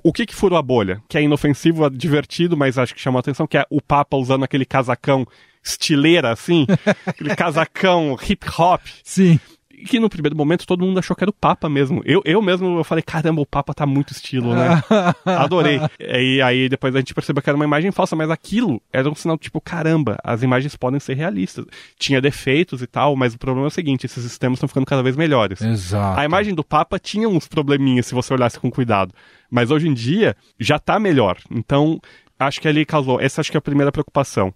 o 0.03 0.11
que 0.11 0.25
que 0.25 0.33
furou 0.33 0.57
a 0.57 0.61
bolha? 0.63 0.99
Que 1.07 1.19
é 1.19 1.21
inofensivo, 1.21 1.87
divertido, 1.91 2.57
mas 2.57 2.79
acho 2.79 2.95
que 2.95 2.99
chamou 2.99 3.19
a 3.19 3.21
atenção, 3.21 3.45
que 3.45 3.59
é 3.59 3.65
o 3.69 3.79
Papa 3.79 4.17
usando 4.17 4.45
aquele 4.45 4.65
casacão 4.65 5.27
estileira, 5.63 6.31
assim, 6.31 6.65
aquele 7.05 7.35
casacão 7.35 8.17
hip 8.27 8.47
hop. 8.57 8.81
Sim 9.03 9.39
que 9.85 9.99
no 9.99 10.09
primeiro 10.09 10.35
momento 10.35 10.65
todo 10.65 10.85
mundo 10.85 10.97
achou 10.99 11.15
que 11.15 11.23
era 11.23 11.29
o 11.29 11.33
Papa 11.33 11.69
mesmo. 11.69 12.01
Eu, 12.03 12.21
eu 12.25 12.41
mesmo 12.41 12.79
eu 12.79 12.83
falei, 12.83 13.03
caramba, 13.03 13.41
o 13.41 13.45
Papa 13.45 13.73
tá 13.73 13.85
muito 13.85 14.11
estilo, 14.11 14.55
né? 14.55 14.81
Adorei. 15.25 15.79
E 15.99 16.41
aí 16.41 16.67
depois 16.67 16.95
a 16.95 16.99
gente 16.99 17.13
percebeu 17.13 17.41
que 17.41 17.49
era 17.49 17.55
uma 17.55 17.65
imagem 17.65 17.91
falsa, 17.91 18.15
mas 18.15 18.29
aquilo 18.29 18.81
era 18.91 19.09
um 19.09 19.15
sinal 19.15 19.37
tipo, 19.37 19.61
caramba, 19.61 20.17
as 20.23 20.41
imagens 20.41 20.75
podem 20.75 20.99
ser 20.99 21.15
realistas. 21.15 21.65
Tinha 21.99 22.19
defeitos 22.19 22.81
e 22.81 22.87
tal, 22.87 23.15
mas 23.15 23.33
o 23.33 23.37
problema 23.37 23.67
é 23.67 23.69
o 23.69 23.71
seguinte, 23.71 24.05
esses 24.05 24.23
sistemas 24.23 24.57
estão 24.57 24.67
ficando 24.67 24.85
cada 24.85 25.03
vez 25.03 25.15
melhores. 25.15 25.61
Exato. 25.61 26.19
A 26.19 26.25
imagem 26.25 26.55
do 26.55 26.63
Papa 26.63 26.97
tinha 26.97 27.29
uns 27.29 27.47
probleminhas 27.47 28.07
se 28.07 28.15
você 28.15 28.33
olhasse 28.33 28.59
com 28.59 28.71
cuidado, 28.71 29.13
mas 29.49 29.69
hoje 29.69 29.87
em 29.87 29.93
dia 29.93 30.35
já 30.59 30.79
tá 30.79 30.99
melhor. 30.99 31.37
Então, 31.51 31.99
acho 32.39 32.59
que 32.59 32.67
ali 32.67 32.85
causou, 32.85 33.21
essa 33.21 33.41
acho 33.41 33.51
que 33.51 33.57
é 33.57 33.59
a 33.59 33.61
primeira 33.61 33.91
preocupação. 33.91 34.53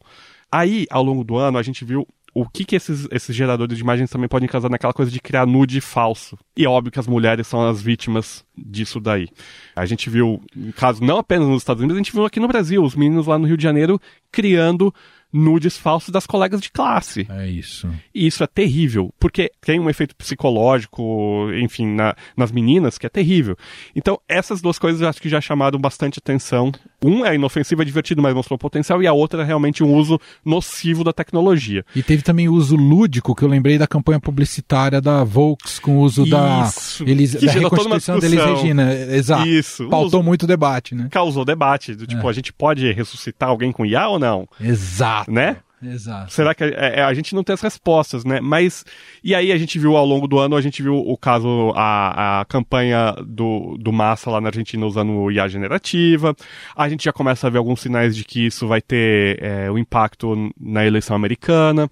Aí, 0.51 0.85
ao 0.89 1.01
longo 1.01 1.23
do 1.23 1.37
ano, 1.37 1.57
a 1.57 1.63
gente 1.63 1.85
viu 1.85 2.05
o 2.33 2.47
que, 2.47 2.63
que 2.63 2.75
esses, 2.75 3.07
esses 3.11 3.35
geradores 3.35 3.77
de 3.77 3.83
imagens 3.83 4.09
também 4.09 4.29
podem 4.29 4.47
causar 4.47 4.69
naquela 4.69 4.93
coisa 4.93 5.11
de 5.11 5.19
criar 5.19 5.45
nude 5.45 5.81
falso. 5.81 6.37
E 6.55 6.63
é 6.63 6.69
óbvio 6.69 6.91
que 6.91 6.99
as 6.99 7.07
mulheres 7.07 7.45
são 7.47 7.67
as 7.67 7.81
vítimas 7.81 8.45
disso 8.57 8.99
daí. 8.99 9.27
A 9.75 9.85
gente 9.85 10.09
viu, 10.09 10.41
caso 10.75 11.03
não 11.03 11.17
apenas 11.17 11.47
nos 11.47 11.61
Estados 11.61 11.81
Unidos, 11.81 11.97
a 11.97 12.03
gente 12.03 12.13
viu 12.13 12.25
aqui 12.25 12.39
no 12.39 12.47
Brasil, 12.47 12.83
os 12.83 12.95
meninos 12.95 13.27
lá 13.27 13.37
no 13.37 13.47
Rio 13.47 13.57
de 13.57 13.63
Janeiro 13.63 13.99
criando 14.31 14.93
nudes 15.31 15.77
falsos 15.77 16.09
das 16.09 16.25
colegas 16.25 16.61
de 16.61 16.71
classe. 16.71 17.27
É 17.29 17.47
isso. 17.47 17.89
E 18.13 18.27
isso 18.27 18.43
é 18.43 18.47
terrível, 18.47 19.13
porque 19.19 19.51
tem 19.61 19.79
um 19.79 19.89
efeito 19.89 20.15
psicológico, 20.15 21.49
enfim, 21.53 21.87
na, 21.87 22.15
nas 22.35 22.51
meninas 22.51 22.97
que 22.97 23.05
é 23.05 23.09
terrível. 23.09 23.55
Então, 23.95 24.19
essas 24.27 24.61
duas 24.61 24.77
coisas 24.77 25.01
eu 25.01 25.07
acho 25.07 25.21
que 25.21 25.29
já 25.29 25.39
chamaram 25.39 25.79
bastante 25.79 26.19
atenção. 26.19 26.71
Um 27.03 27.25
é 27.25 27.35
inofensivo, 27.35 27.81
é 27.81 27.85
divertido, 27.85 28.21
mas 28.21 28.33
mostrou 28.33 28.57
potencial, 28.57 29.01
e 29.01 29.07
a 29.07 29.13
outra 29.13 29.41
é 29.41 29.45
realmente 29.45 29.83
um 29.83 29.93
uso 29.95 30.19
nocivo 30.45 31.03
da 31.03 31.11
tecnologia. 31.11 31.83
E 31.95 32.03
teve 32.03 32.21
também 32.21 32.47
o 32.47 32.53
uso 32.53 32.75
lúdico, 32.75 33.35
que 33.35 33.43
eu 33.43 33.49
lembrei 33.49 33.77
da 33.77 33.87
campanha 33.87 34.19
publicitária 34.19 35.01
da 35.01 35.23
Volks, 35.23 35.79
com 35.79 35.97
o 35.97 35.99
uso 36.01 36.23
isso, 36.23 36.31
da, 36.31 37.09
eles, 37.09 37.33
da 37.33 37.51
reconstituição 37.51 38.19
da 38.19 38.25
Elis 38.25 38.43
Regina. 38.43 38.93
Exato. 38.93 39.47
Isso. 39.47 39.89
Pautou 39.89 40.19
uso, 40.19 40.23
muito 40.23 40.45
debate, 40.45 40.93
né? 40.93 41.07
Causou 41.11 41.43
debate. 41.43 41.95
Do, 41.95 42.05
tipo, 42.05 42.27
é. 42.27 42.29
a 42.29 42.33
gente 42.33 42.53
pode 42.53 42.91
ressuscitar 42.91 43.49
alguém 43.49 43.71
com 43.71 43.85
IA 43.85 44.07
ou 44.07 44.19
não? 44.19 44.47
Exato. 44.59 45.20
Né? 45.27 45.57
Exato. 45.83 46.31
Será 46.31 46.53
que 46.53 46.63
a, 46.63 46.67
é, 46.67 46.99
é, 46.99 47.03
a, 47.03 47.13
gente 47.13 47.33
não 47.33 47.43
tem 47.43 47.53
as 47.53 47.61
respostas, 47.61 48.23
né? 48.23 48.39
Mas 48.39 48.85
e 49.23 49.33
aí 49.33 49.51
a 49.51 49.57
gente 49.57 49.79
viu 49.79 49.97
ao 49.97 50.05
longo 50.05 50.27
do 50.27 50.37
ano, 50.37 50.55
a 50.55 50.61
gente 50.61 50.81
viu 50.83 50.95
o 50.95 51.17
caso, 51.17 51.73
a, 51.75 52.41
a 52.41 52.45
campanha 52.45 53.15
do, 53.25 53.77
do 53.79 53.91
Massa 53.91 54.29
lá 54.29 54.39
na 54.39 54.49
Argentina 54.49 54.85
usando 54.85 55.31
IA 55.31 55.47
generativa. 55.47 56.35
A 56.75 56.87
gente 56.87 57.03
já 57.03 57.11
começa 57.11 57.47
a 57.47 57.49
ver 57.49 57.57
alguns 57.57 57.81
sinais 57.81 58.15
de 58.15 58.23
que 58.23 58.45
isso 58.45 58.67
vai 58.67 58.81
ter 58.81 59.41
é, 59.41 59.71
um 59.71 59.77
impacto 59.77 60.51
na 60.59 60.85
eleição 60.85 61.15
americana. 61.15 61.89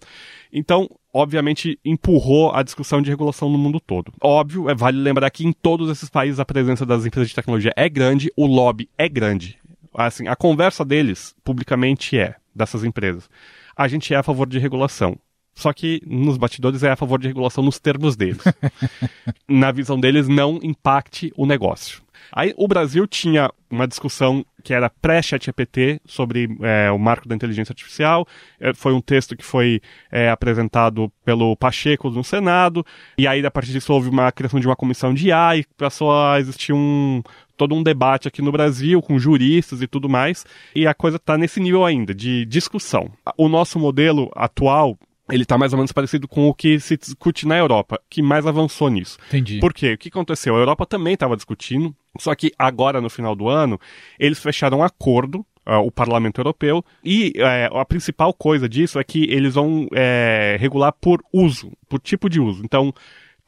Então, 0.54 0.88
obviamente, 1.14 1.80
empurrou 1.84 2.54
a 2.54 2.62
discussão 2.62 3.02
de 3.02 3.10
regulação 3.10 3.50
no 3.50 3.58
mundo 3.58 3.80
todo. 3.80 4.14
Óbvio, 4.22 4.70
é, 4.70 4.76
vale 4.76 4.98
lembrar 4.98 5.30
que 5.32 5.46
em 5.46 5.52
todos 5.52 5.90
esses 5.90 6.10
países 6.10 6.40
a 6.40 6.46
presença 6.46 6.86
das 6.86 7.06
empresas 7.06 7.30
de 7.30 7.36
tecnologia 7.36 7.74
é 7.76 7.90
grande, 7.90 8.32
o 8.36 8.46
lobby 8.46 8.88
é 8.98 9.10
grande. 9.10 9.58
Assim, 9.94 10.28
a 10.28 10.36
conversa 10.36 10.86
deles, 10.86 11.36
publicamente, 11.44 12.18
é, 12.18 12.36
dessas 12.56 12.84
empresas. 12.84 13.30
A 13.76 13.88
gente 13.88 14.14
é 14.14 14.18
a 14.18 14.24
favor 14.24 14.48
de 14.48 14.60
regulação. 14.60 15.18
Só 15.54 15.74
que 15.74 16.02
nos 16.06 16.38
batidores 16.38 16.84
é 16.84 16.92
a 16.92 16.96
favor 16.96 17.20
de 17.20 17.28
regulação 17.28 17.64
nos 17.64 17.80
termos 17.80 18.16
deles. 18.16 18.42
Na 19.48 19.72
visão 19.72 20.00
deles, 20.00 20.28
não 20.28 20.60
impacte 20.64 21.34
o 21.36 21.46
negócio. 21.46 22.02
Aí 22.32 22.54
o 22.56 22.68
Brasil 22.68 23.08
tinha 23.08 23.52
uma 23.70 23.88
discussão 23.88 24.46
que 24.64 24.74
era 24.74 24.90
pré-ChatGPT 24.90 26.02
sobre 26.06 26.50
é, 26.62 26.92
o 26.92 26.98
marco 26.98 27.28
da 27.28 27.36
inteligência 27.36 27.72
artificial. 27.72 28.28
É, 28.60 28.74
foi 28.74 28.94
um 28.94 29.02
texto 29.02 29.36
que 29.36 29.44
foi 29.44 29.82
é, 30.12 30.30
apresentado 30.30 31.12
pelo 31.26 31.56
Pacheco 31.56 32.10
no 32.10 32.24
Senado, 32.24 32.86
e 33.18 33.28
aí 33.28 33.46
a 33.46 33.52
partir 33.52 33.72
disso 33.72 33.94
houve 33.94 34.10
uma 34.10 34.32
criação 34.32 34.60
de 34.60 34.68
uma 34.68 34.76
comissão 34.76 35.14
de 35.14 35.28
IA 35.28 35.58
e 35.58 35.66
passou 35.78 36.12
a 36.12 36.40
existir 36.40 36.74
um 36.74 37.22
todo 37.60 37.76
um 37.76 37.84
debate 37.84 38.26
aqui 38.26 38.42
no 38.42 38.54
Brasil 38.54 39.02
com 39.02 39.20
juristas 39.20 39.82
e 39.82 39.88
tudo 39.88 40.08
mais, 40.08 40.46
e 40.74 40.88
a 40.88 40.94
coisa 40.94 41.18
está 41.18 41.38
nesse 41.38 41.60
nível 41.60 41.84
ainda 41.84 42.16
de 42.16 42.46
discussão. 42.46 43.12
O 43.38 43.50
nosso 43.50 43.78
modelo 43.78 44.32
atual 44.34 44.98
ele 45.30 45.44
está 45.44 45.60
mais 45.60 45.74
ou 45.74 45.78
menos 45.78 45.92
parecido 45.92 46.28
com 46.28 46.48
o 46.48 46.54
que 46.56 46.80
se 46.80 46.98
discute 46.98 47.46
na 47.46 47.56
Europa, 47.56 48.02
que 48.10 48.20
mais 48.20 48.48
avançou 48.48 48.90
nisso. 48.90 49.18
Entendi. 49.28 49.60
Por 49.60 49.74
quê? 49.74 49.94
O 49.94 49.98
que 49.98 50.08
aconteceu? 50.08 50.56
A 50.56 50.60
Europa 50.60 50.88
também 50.88 51.14
estava 51.14 51.36
discutindo, 51.36 51.96
só 52.18 52.34
que 52.34 52.52
agora, 52.58 53.00
no 53.00 53.12
final 53.12 53.36
do 53.36 53.48
ano, 53.48 53.80
eles 54.18 54.40
fecharam 54.40 54.80
um 54.80 54.84
acordo 54.84 55.46
Uh, 55.68 55.86
o 55.86 55.92
Parlamento 55.92 56.40
Europeu. 56.40 56.84
E 57.04 57.32
uh, 57.38 57.78
a 57.78 57.86
principal 57.86 58.34
coisa 58.34 58.68
disso 58.68 58.98
é 58.98 59.04
que 59.04 59.26
eles 59.26 59.54
vão 59.54 59.84
uh, 59.84 60.58
regular 60.58 60.92
por 61.00 61.22
uso, 61.32 61.72
por 61.88 62.00
tipo 62.00 62.28
de 62.28 62.40
uso. 62.40 62.64
Então, 62.66 62.92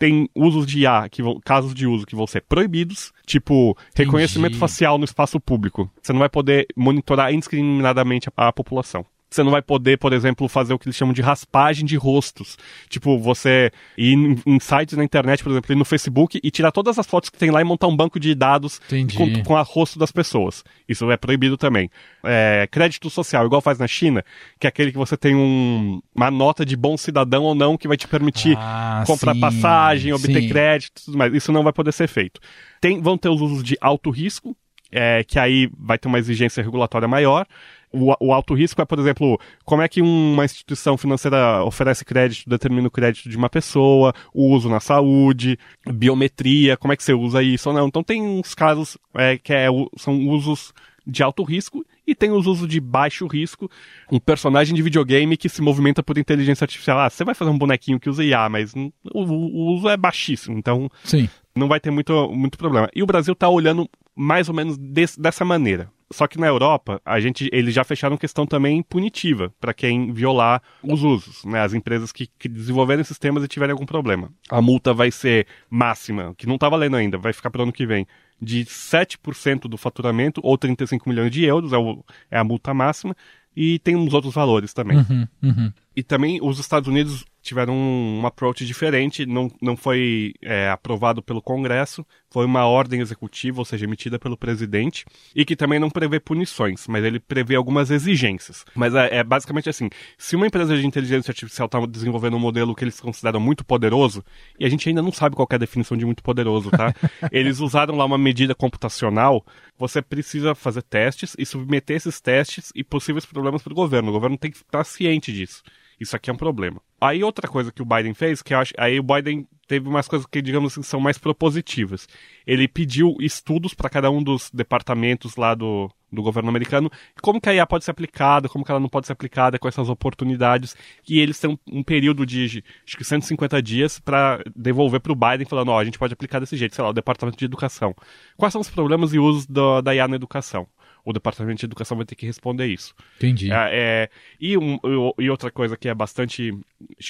tem 0.01 0.27
usos 0.33 0.65
de 0.65 0.79
IA, 0.79 1.07
que 1.11 1.21
vão, 1.21 1.39
casos 1.45 1.75
de 1.75 1.85
uso 1.85 2.07
que 2.07 2.15
vão 2.15 2.25
ser 2.25 2.41
proibidos, 2.41 3.13
tipo 3.23 3.77
Entendi. 3.91 4.07
reconhecimento 4.07 4.57
facial 4.57 4.97
no 4.97 5.05
espaço 5.05 5.39
público. 5.39 5.87
Você 6.01 6.11
não 6.11 6.17
vai 6.17 6.27
poder 6.27 6.65
monitorar 6.75 7.31
indiscriminadamente 7.31 8.27
a, 8.35 8.47
a 8.47 8.51
população. 8.51 9.05
Você 9.31 9.43
não 9.43 9.51
vai 9.51 9.61
poder, 9.61 9.97
por 9.97 10.11
exemplo, 10.11 10.47
fazer 10.49 10.73
o 10.73 10.79
que 10.79 10.89
eles 10.89 10.95
chamam 10.97 11.13
de 11.13 11.21
raspagem 11.21 11.85
de 11.85 11.95
rostos. 11.95 12.57
Tipo, 12.89 13.17
você 13.17 13.71
ir 13.97 14.13
em 14.45 14.59
sites 14.59 14.97
na 14.97 15.05
internet, 15.05 15.41
por 15.41 15.51
exemplo, 15.51 15.71
ir 15.71 15.77
no 15.77 15.85
Facebook 15.85 16.37
e 16.43 16.51
tirar 16.51 16.71
todas 16.71 16.99
as 16.99 17.07
fotos 17.07 17.29
que 17.29 17.37
tem 17.37 17.49
lá 17.49 17.61
e 17.61 17.63
montar 17.63 17.87
um 17.87 17.95
banco 17.95 18.19
de 18.19 18.35
dados 18.35 18.81
com, 19.15 19.43
com 19.43 19.55
a 19.55 19.61
rosto 19.61 19.97
das 19.97 20.11
pessoas. 20.11 20.65
Isso 20.87 21.09
é 21.09 21.15
proibido 21.15 21.55
também. 21.55 21.89
É, 22.25 22.67
crédito 22.69 23.09
social, 23.09 23.45
igual 23.45 23.61
faz 23.61 23.79
na 23.79 23.87
China, 23.87 24.21
que 24.59 24.67
é 24.67 24.69
aquele 24.69 24.91
que 24.91 24.97
você 24.97 25.15
tem 25.15 25.33
um, 25.33 26.01
uma 26.13 26.29
nota 26.29 26.65
de 26.65 26.75
bom 26.75 26.97
cidadão 26.97 27.43
ou 27.43 27.55
não 27.55 27.77
que 27.77 27.87
vai 27.87 27.95
te 27.95 28.09
permitir 28.09 28.57
ah, 28.59 29.05
comprar 29.07 29.33
sim, 29.33 29.39
passagem, 29.39 30.13
obter 30.13 30.41
sim. 30.41 30.49
crédito 30.49 31.05
tudo 31.05 31.17
mais. 31.17 31.33
Isso 31.33 31.53
não 31.53 31.63
vai 31.63 31.71
poder 31.71 31.93
ser 31.93 32.07
feito. 32.07 32.41
Tem, 32.81 33.01
vão 33.01 33.17
ter 33.17 33.29
os 33.29 33.39
usos 33.39 33.63
de 33.63 33.77
alto 33.79 34.09
risco, 34.09 34.57
é, 34.91 35.23
que 35.23 35.39
aí 35.39 35.69
vai 35.79 35.97
ter 35.97 36.09
uma 36.09 36.19
exigência 36.19 36.61
regulatória 36.61 37.07
maior 37.07 37.47
o, 37.93 38.13
o 38.19 38.33
alto 38.33 38.53
risco 38.53 38.81
é, 38.81 38.85
por 38.85 38.99
exemplo, 38.99 39.39
como 39.65 39.81
é 39.81 39.87
que 39.87 40.01
uma 40.01 40.45
instituição 40.45 40.97
financeira 40.97 41.63
oferece 41.63 42.05
crédito, 42.05 42.49
determina 42.49 42.87
o 42.87 42.91
crédito 42.91 43.29
de 43.29 43.37
uma 43.37 43.49
pessoa, 43.49 44.13
o 44.33 44.53
uso 44.53 44.69
na 44.69 44.79
saúde, 44.79 45.57
biometria, 45.85 46.77
como 46.77 46.93
é 46.93 46.97
que 46.97 47.03
você 47.03 47.13
usa 47.13 47.43
isso 47.43 47.69
ou 47.69 47.75
não. 47.75 47.87
Então 47.87 48.03
tem 48.03 48.21
uns 48.21 48.53
casos 48.53 48.97
é, 49.13 49.37
que 49.37 49.53
é, 49.53 49.67
são 49.97 50.27
usos 50.27 50.73
de 51.05 51.23
alto 51.23 51.43
risco 51.43 51.85
e 52.05 52.13
tem 52.13 52.31
os 52.31 52.45
usos 52.45 52.67
de 52.67 52.79
baixo 52.79 53.27
risco. 53.27 53.69
Um 54.11 54.19
personagem 54.19 54.75
de 54.75 54.81
videogame 54.81 55.37
que 55.37 55.49
se 55.49 55.61
movimenta 55.61 56.03
por 56.03 56.17
inteligência 56.17 56.63
artificial. 56.63 56.99
Ah, 56.99 57.09
você 57.09 57.23
vai 57.23 57.35
fazer 57.35 57.51
um 57.51 57.57
bonequinho 57.57 57.99
que 57.99 58.09
usa 58.09 58.23
IA, 58.23 58.47
mas 58.49 58.73
o, 58.73 58.91
o 59.13 59.75
uso 59.75 59.89
é 59.89 59.97
baixíssimo, 59.97 60.57
então 60.57 60.89
Sim. 61.03 61.27
não 61.55 61.67
vai 61.67 61.79
ter 61.79 61.91
muito, 61.91 62.29
muito 62.31 62.57
problema. 62.57 62.89
E 62.95 63.01
o 63.01 63.05
Brasil 63.07 63.33
está 63.33 63.49
olhando 63.49 63.89
mais 64.15 64.49
ou 64.49 64.55
menos 64.55 64.77
desse, 64.77 65.19
dessa 65.19 65.45
maneira. 65.45 65.89
Só 66.11 66.27
que 66.27 66.37
na 66.37 66.47
Europa, 66.47 67.01
a 67.05 67.19
gente, 67.19 67.49
eles 67.53 67.73
já 67.73 67.83
fecharam 67.83 68.17
questão 68.17 68.45
também 68.45 68.83
punitiva 68.83 69.53
para 69.61 69.73
quem 69.73 70.11
violar 70.11 70.61
os 70.83 71.03
usos, 71.03 71.45
né? 71.45 71.61
As 71.61 71.73
empresas 71.73 72.11
que, 72.11 72.27
que 72.37 72.49
desenvolverem 72.49 73.03
sistemas 73.03 73.43
e 73.43 73.47
tiverem 73.47 73.71
algum 73.71 73.85
problema. 73.85 74.29
A 74.49 74.61
multa 74.61 74.93
vai 74.93 75.09
ser 75.09 75.47
máxima, 75.69 76.35
que 76.37 76.45
não 76.45 76.55
está 76.55 76.67
valendo 76.67 76.97
ainda, 76.97 77.17
vai 77.17 77.31
ficar 77.31 77.49
para 77.49 77.59
o 77.59 77.63
ano 77.63 77.71
que 77.71 77.85
vem, 77.85 78.05
de 78.41 78.65
7% 78.65 79.69
do 79.69 79.77
faturamento 79.77 80.41
ou 80.43 80.57
35 80.57 81.07
milhões 81.07 81.31
de 81.31 81.45
euros, 81.45 81.71
é, 81.71 81.77
o, 81.77 82.03
é 82.29 82.37
a 82.37 82.43
multa 82.43 82.73
máxima, 82.73 83.15
e 83.55 83.79
tem 83.79 83.95
uns 83.95 84.13
outros 84.13 84.33
valores 84.33 84.73
também. 84.73 84.97
Uhum, 84.97 85.27
uhum. 85.43 85.73
E 85.95 86.01
também 86.03 86.39
os 86.41 86.59
Estados 86.59 86.87
Unidos 86.87 87.25
tiveram 87.41 87.73
um, 87.73 88.21
um 88.21 88.25
approach 88.25 88.65
diferente, 88.65 89.25
não, 89.25 89.49
não 89.61 89.75
foi 89.75 90.33
é, 90.41 90.69
aprovado 90.69 91.21
pelo 91.23 91.41
Congresso, 91.41 92.05
foi 92.29 92.45
uma 92.45 92.65
ordem 92.65 93.01
executiva, 93.01 93.59
ou 93.59 93.65
seja, 93.65 93.85
emitida 93.85 94.19
pelo 94.19 94.37
presidente, 94.37 95.05
e 95.35 95.43
que 95.43 95.55
também 95.55 95.79
não 95.79 95.89
prevê 95.89 96.19
punições, 96.19 96.87
mas 96.87 97.03
ele 97.03 97.19
prevê 97.19 97.55
algumas 97.55 97.89
exigências. 97.89 98.63
Mas 98.75 98.93
é, 98.93 99.17
é 99.17 99.23
basicamente 99.23 99.69
assim: 99.69 99.89
se 100.17 100.35
uma 100.35 100.47
empresa 100.47 100.77
de 100.77 100.85
inteligência 100.85 101.31
artificial 101.31 101.65
está 101.65 101.83
desenvolvendo 101.85 102.37
um 102.37 102.39
modelo 102.39 102.75
que 102.75 102.83
eles 102.83 102.99
consideram 102.99 103.39
muito 103.39 103.65
poderoso, 103.65 104.23
e 104.59 104.65
a 104.65 104.69
gente 104.69 104.87
ainda 104.87 105.01
não 105.01 105.11
sabe 105.11 105.35
qual 105.35 105.47
é 105.51 105.55
a 105.55 105.57
definição 105.57 105.97
de 105.97 106.05
muito 106.05 106.23
poderoso, 106.23 106.69
tá? 106.69 106.93
eles 107.31 107.59
usaram 107.59 107.95
lá 107.95 108.05
uma 108.05 108.17
medida 108.17 108.53
computacional, 108.53 109.43
você 109.77 110.01
precisa 110.01 110.53
fazer 110.53 110.83
testes 110.83 111.35
e 111.37 111.45
submeter 111.45 111.97
esses 111.97 112.21
testes 112.21 112.71
e 112.75 112.83
possíveis 112.83 113.25
problemas 113.25 113.63
para 113.63 113.73
o 113.73 113.75
governo. 113.75 114.09
O 114.09 114.13
governo 114.13 114.37
tem 114.37 114.51
que 114.51 114.57
estar 114.57 114.83
ciente 114.83 115.33
disso. 115.33 115.63
Isso 116.01 116.15
aqui 116.15 116.31
é 116.31 116.33
um 116.33 116.37
problema. 116.37 116.81
Aí 116.99 117.23
outra 117.23 117.47
coisa 117.47 117.71
que 117.71 117.79
o 117.79 117.85
Biden 117.85 118.15
fez, 118.15 118.41
que 118.41 118.55
eu 118.55 118.57
acho, 118.57 118.73
aí 118.75 118.99
o 118.99 119.03
Biden 119.03 119.47
teve 119.67 119.87
umas 119.87 120.07
coisas 120.07 120.25
que, 120.25 120.41
digamos 120.41 120.73
assim, 120.73 120.81
são 120.81 120.99
mais 120.99 121.19
propositivas. 121.19 122.07
Ele 122.45 122.67
pediu 122.67 123.15
estudos 123.19 123.75
para 123.75 123.87
cada 123.87 124.09
um 124.09 124.23
dos 124.23 124.49
departamentos 124.51 125.35
lá 125.35 125.53
do, 125.53 125.91
do 126.11 126.23
governo 126.23 126.49
americano, 126.49 126.91
como 127.21 127.39
que 127.39 127.47
a 127.49 127.53
IA 127.53 127.67
pode 127.67 127.85
ser 127.85 127.91
aplicada, 127.91 128.49
como 128.49 128.65
que 128.65 128.71
ela 128.71 128.79
não 128.79 128.89
pode 128.89 129.05
ser 129.05 129.13
aplicada, 129.13 129.59
quais 129.59 129.75
são 129.75 129.83
as 129.83 129.91
oportunidades, 129.91 130.75
e 131.07 131.19
eles 131.19 131.39
têm 131.39 131.57
um, 131.71 131.83
período 131.83 132.25
de, 132.25 132.63
acho 132.83 132.97
que 132.97 133.03
150 133.03 133.61
dias 133.61 133.99
para 133.99 134.43
devolver 134.55 134.99
para 135.01 135.11
o 135.11 135.15
Biden, 135.15 135.45
falando, 135.45 135.69
ó, 135.69 135.75
oh, 135.75 135.77
a 135.77 135.85
gente 135.85 135.99
pode 135.99 136.13
aplicar 136.13 136.39
desse 136.39 136.57
jeito, 136.57 136.73
sei 136.73 136.83
lá, 136.83 136.89
o 136.89 136.93
departamento 136.93 137.37
de 137.37 137.45
educação. 137.45 137.95
Quais 138.35 138.51
são 138.51 138.59
os 138.59 138.71
problemas 138.71 139.13
e 139.13 139.19
usos 139.19 139.45
da 139.45 139.93
IA 139.93 140.07
na 140.07 140.15
educação? 140.15 140.67
O 141.03 141.13
Departamento 141.13 141.59
de 141.59 141.65
Educação 141.65 141.97
vai 141.97 142.05
ter 142.05 142.15
que 142.15 142.25
responder 142.25 142.67
isso. 142.67 142.93
Entendi. 143.17 143.51
É, 143.51 143.69
é, 143.71 144.09
e, 144.39 144.57
um, 144.57 144.79
e 145.17 145.29
outra 145.29 145.51
coisa 145.51 145.75
que 145.75 145.89
é 145.89 145.93
bastante. 145.93 146.57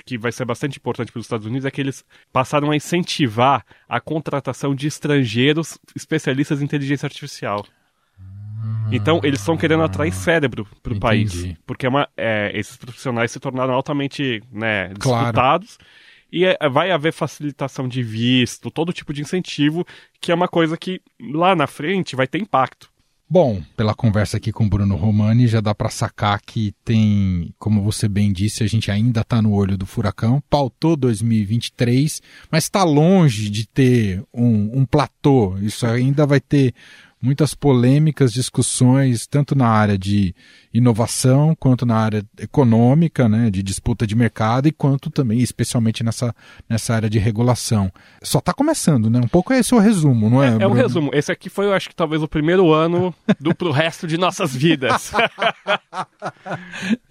que 0.06 0.17
vai 0.17 0.32
ser 0.32 0.45
bastante 0.45 0.77
importante 0.77 1.12
para 1.12 1.19
os 1.19 1.25
Estados 1.25 1.45
Unidos 1.45 1.65
é 1.65 1.71
que 1.71 1.82
eles 1.82 2.06
passaram 2.32 2.71
a 2.71 2.75
incentivar 2.75 3.65
a 3.88 3.99
contratação 3.99 4.73
de 4.73 4.88
estrangeiros 4.88 5.77
especialistas 5.95 6.62
em 6.62 6.65
inteligência 6.65 7.06
artificial. 7.06 7.65
Então, 8.91 9.21
eles 9.23 9.39
estão 9.39 9.58
querendo 9.58 9.84
atrair 9.84 10.13
cérebro 10.13 10.67
para 10.84 10.93
o 10.93 10.99
país. 10.99 11.56
Porque 11.65 11.86
é 11.86 11.89
uma, 11.89 12.08
é, 12.17 12.51
esses 12.54 12.75
profissionais 12.75 13.32
se 13.32 13.39
tornaram 13.39 13.73
altamente 13.73 14.43
né, 14.51 14.89
disputados. 14.89 15.77
Claro. 15.77 15.91
E 16.32 16.45
é, 16.45 16.58
vai 16.69 16.91
haver 16.91 17.12
facilitação 17.12 17.88
de 17.88 18.01
visto, 18.01 18.71
todo 18.71 18.93
tipo 18.93 19.13
de 19.13 19.21
incentivo, 19.21 19.86
que 20.19 20.32
é 20.32 20.36
uma 20.36 20.47
coisa 20.47 20.77
que 20.77 21.01
lá 21.19 21.56
na 21.56 21.67
frente 21.67 22.15
vai 22.15 22.27
ter 22.27 22.39
impacto. 22.39 22.90
Bom, 23.34 23.63
pela 23.78 23.96
conversa 23.96 24.36
aqui 24.36 24.52
com 24.52 24.65
o 24.65 24.70
Bruno 24.70 24.98
Romani, 24.98 25.48
já 25.48 25.62
dá 25.62 25.74
para 25.74 25.89
sacar 25.89 26.41
que 26.41 26.76
tem, 26.84 27.56
como 27.58 27.82
você 27.82 28.10
bem 28.10 28.30
disse, 28.34 28.62
a 28.62 28.67
gente 28.67 28.91
ainda 28.91 29.22
está 29.22 29.41
no 29.41 29.54
olho 29.54 29.78
do 29.78 29.86
furacão. 29.86 30.44
Pautou 30.50 30.98
2023, 30.98 32.22
mas 32.52 32.65
está 32.65 32.84
longe 32.84 33.50
de 33.50 33.65
ter 33.65 34.22
um, 34.34 34.82
um 34.82 34.86
platô. 34.86 35.58
Isso 35.60 35.88
ainda 35.88 36.26
vai 36.26 36.41
ter 36.41 36.74
muitas 37.22 37.54
polêmicas, 37.54 38.34
discussões, 38.34 39.28
tanto 39.28 39.56
na 39.56 39.68
área 39.68 39.98
de 39.98 40.34
inovação, 40.74 41.56
quanto 41.56 41.86
na 41.86 41.96
área 41.96 42.26
econômica, 42.40 43.30
né, 43.30 43.50
de 43.50 43.62
disputa 43.62 44.08
de 44.08 44.16
mercado, 44.16 44.68
e 44.68 44.72
quanto 44.72 45.10
também, 45.10 45.40
especialmente 45.40 46.04
nessa, 46.04 46.34
nessa 46.68 46.96
área 46.96 47.10
de 47.10 47.20
regulação. 47.20 47.92
Só 48.24 48.40
está 48.40 48.54
começando, 48.54 49.10
né? 49.10 49.20
Um 49.20 49.28
pouco 49.28 49.54
esse 49.54 49.74
é 49.74 49.78
o 49.78 49.80
resumo, 49.80 50.30
não 50.30 50.44
é? 50.44 50.58
É, 50.58 50.64
é 50.64 50.68
o 50.68 50.74
resumo. 50.74 51.12
Esse 51.14 51.32
aqui 51.32 51.50
foi, 51.50 51.66
eu 51.66 51.74
acho 51.74 51.90
que 51.90 51.96
talvez 51.96 52.24
o 52.24 52.28
primeiro 52.28 52.72
ano 52.72 53.14
do 53.40 53.54
pro 53.54 53.72
resto 53.72 54.08
de 54.08 54.18
nossas 54.18 54.56
vidas. 54.56 55.12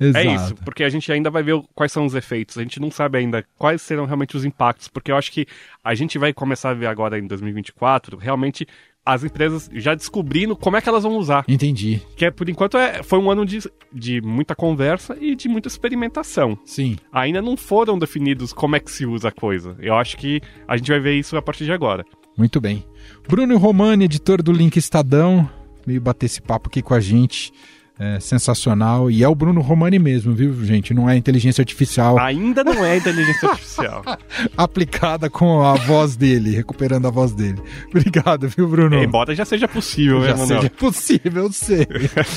É 0.00 0.24
isso, 0.24 0.54
porque 0.64 0.82
a 0.82 0.88
gente 0.88 1.10
ainda 1.12 1.30
vai 1.30 1.42
ver 1.42 1.60
quais 1.74 1.92
são 1.92 2.04
os 2.04 2.14
efeitos. 2.14 2.56
A 2.58 2.62
gente 2.62 2.80
não 2.80 2.90
sabe 2.90 3.18
ainda 3.18 3.44
quais 3.58 3.82
serão 3.82 4.06
realmente 4.06 4.36
os 4.36 4.44
impactos, 4.44 4.88
porque 4.88 5.12
eu 5.12 5.16
acho 5.16 5.30
que 5.30 5.46
a 5.84 5.94
gente 5.94 6.18
vai 6.18 6.32
começar 6.32 6.70
a 6.70 6.74
ver 6.74 6.86
agora 6.86 7.18
em 7.18 7.26
2024 7.26 8.16
realmente 8.16 8.66
as 9.04 9.24
empresas 9.24 9.68
já 9.72 9.94
descobrindo 9.94 10.54
como 10.54 10.76
é 10.76 10.80
que 10.80 10.88
elas 10.88 11.02
vão 11.02 11.16
usar. 11.16 11.44
Entendi. 11.48 12.00
Que 12.16 12.26
é, 12.26 12.30
por 12.30 12.48
enquanto 12.48 12.76
é, 12.76 13.02
foi 13.02 13.18
um 13.18 13.30
ano 13.30 13.44
de, 13.44 13.60
de 13.92 14.20
muita 14.20 14.54
conversa 14.54 15.16
e 15.20 15.34
de 15.34 15.48
muita 15.48 15.68
experimentação. 15.68 16.58
Sim. 16.64 16.96
Ainda 17.12 17.40
não 17.40 17.56
foram 17.56 17.98
definidos 17.98 18.52
como 18.52 18.76
é 18.76 18.80
que 18.80 18.90
se 18.90 19.06
usa 19.06 19.28
a 19.28 19.32
coisa. 19.32 19.76
Eu 19.80 19.94
acho 19.94 20.16
que 20.16 20.40
a 20.68 20.76
gente 20.76 20.90
vai 20.90 21.00
ver 21.00 21.18
isso 21.18 21.36
a 21.36 21.42
partir 21.42 21.64
de 21.64 21.72
agora. 21.72 22.04
Muito 22.36 22.60
bem. 22.60 22.84
Bruno 23.28 23.56
Romani, 23.58 24.04
editor 24.04 24.42
do 24.42 24.52
Link 24.52 24.76
Estadão, 24.76 25.48
veio 25.86 26.00
bater 26.00 26.26
esse 26.26 26.40
papo 26.40 26.68
aqui 26.68 26.82
com 26.82 26.94
a 26.94 27.00
gente 27.00 27.52
é, 28.00 28.18
sensacional. 28.18 29.10
E 29.10 29.22
é 29.22 29.28
o 29.28 29.34
Bruno 29.34 29.60
Romani 29.60 29.98
mesmo, 29.98 30.32
viu, 30.34 30.54
gente? 30.64 30.94
Não 30.94 31.08
é 31.08 31.18
inteligência 31.18 31.60
artificial. 31.60 32.18
Ainda 32.18 32.64
não 32.64 32.82
é 32.82 32.96
inteligência 32.96 33.50
artificial. 33.50 34.02
Aplicada 34.56 35.28
com 35.28 35.62
a 35.62 35.74
voz 35.74 36.16
dele, 36.16 36.56
recuperando 36.56 37.06
a 37.06 37.10
voz 37.10 37.32
dele. 37.32 37.60
Obrigado, 37.88 38.48
viu, 38.48 38.66
Bruno? 38.66 38.96
É, 38.96 39.04
embora 39.04 39.34
já 39.34 39.44
seja 39.44 39.68
possível, 39.68 40.22
já 40.22 40.30
Emanuel? 40.30 40.62
seja 40.62 40.70
possível, 40.70 41.44
eu 41.44 41.52
sei. 41.52 41.86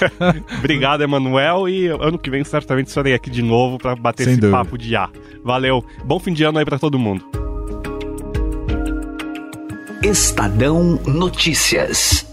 Obrigado, 0.60 1.02
Emanuel. 1.02 1.69
E 1.69 1.88
ano 1.88 2.19
que 2.19 2.30
vem, 2.30 2.43
certamente, 2.43 2.88
estarei 2.88 3.13
aqui 3.13 3.30
de 3.30 3.41
novo 3.41 3.78
para 3.78 3.95
bater 3.95 4.26
Sem 4.26 4.34
esse 4.34 4.41
dúvida. 4.41 4.58
papo 4.58 4.78
de 4.78 4.93
A. 4.97 5.10
Valeu. 5.45 5.82
Bom 6.04 6.19
fim 6.19 6.34
de 6.34 6.43
ano 6.43 6.60
aí 6.60 6.65
para 6.65 6.78
todo 6.78 6.99
mundo. 6.99 7.23
Estadão 10.04 10.99
Notícias. 11.08 12.33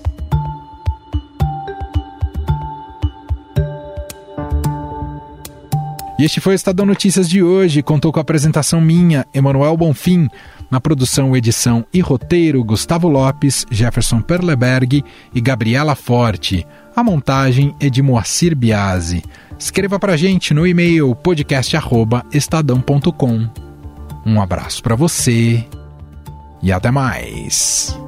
E 6.20 6.24
este 6.24 6.38
foi 6.38 6.52
o 6.52 6.54
Estadão 6.54 6.84
Notícias 6.84 7.26
de 7.26 7.42
hoje. 7.42 7.82
Contou 7.82 8.12
com 8.12 8.18
a 8.18 8.20
apresentação 8.20 8.78
minha, 8.78 9.26
Emanuel 9.32 9.74
Bonfim. 9.74 10.28
Na 10.70 10.78
produção, 10.78 11.34
edição 11.34 11.82
e 11.94 12.00
roteiro, 12.00 12.62
Gustavo 12.62 13.08
Lopes, 13.08 13.64
Jefferson 13.70 14.20
Perleberg 14.20 15.02
e 15.34 15.40
Gabriela 15.40 15.94
Forte. 15.94 16.66
A 16.94 17.02
montagem 17.02 17.74
é 17.80 17.88
de 17.88 18.02
Moacir 18.02 18.54
Biasi. 18.54 19.24
Escreva 19.58 19.98
pra 19.98 20.14
gente 20.14 20.52
no 20.52 20.66
e-mail 20.66 21.14
podcast@estadão.com. 21.14 23.48
Um 24.26 24.42
abraço 24.42 24.82
para 24.82 24.94
você 24.94 25.64
e 26.62 26.70
até 26.70 26.90
mais. 26.90 27.98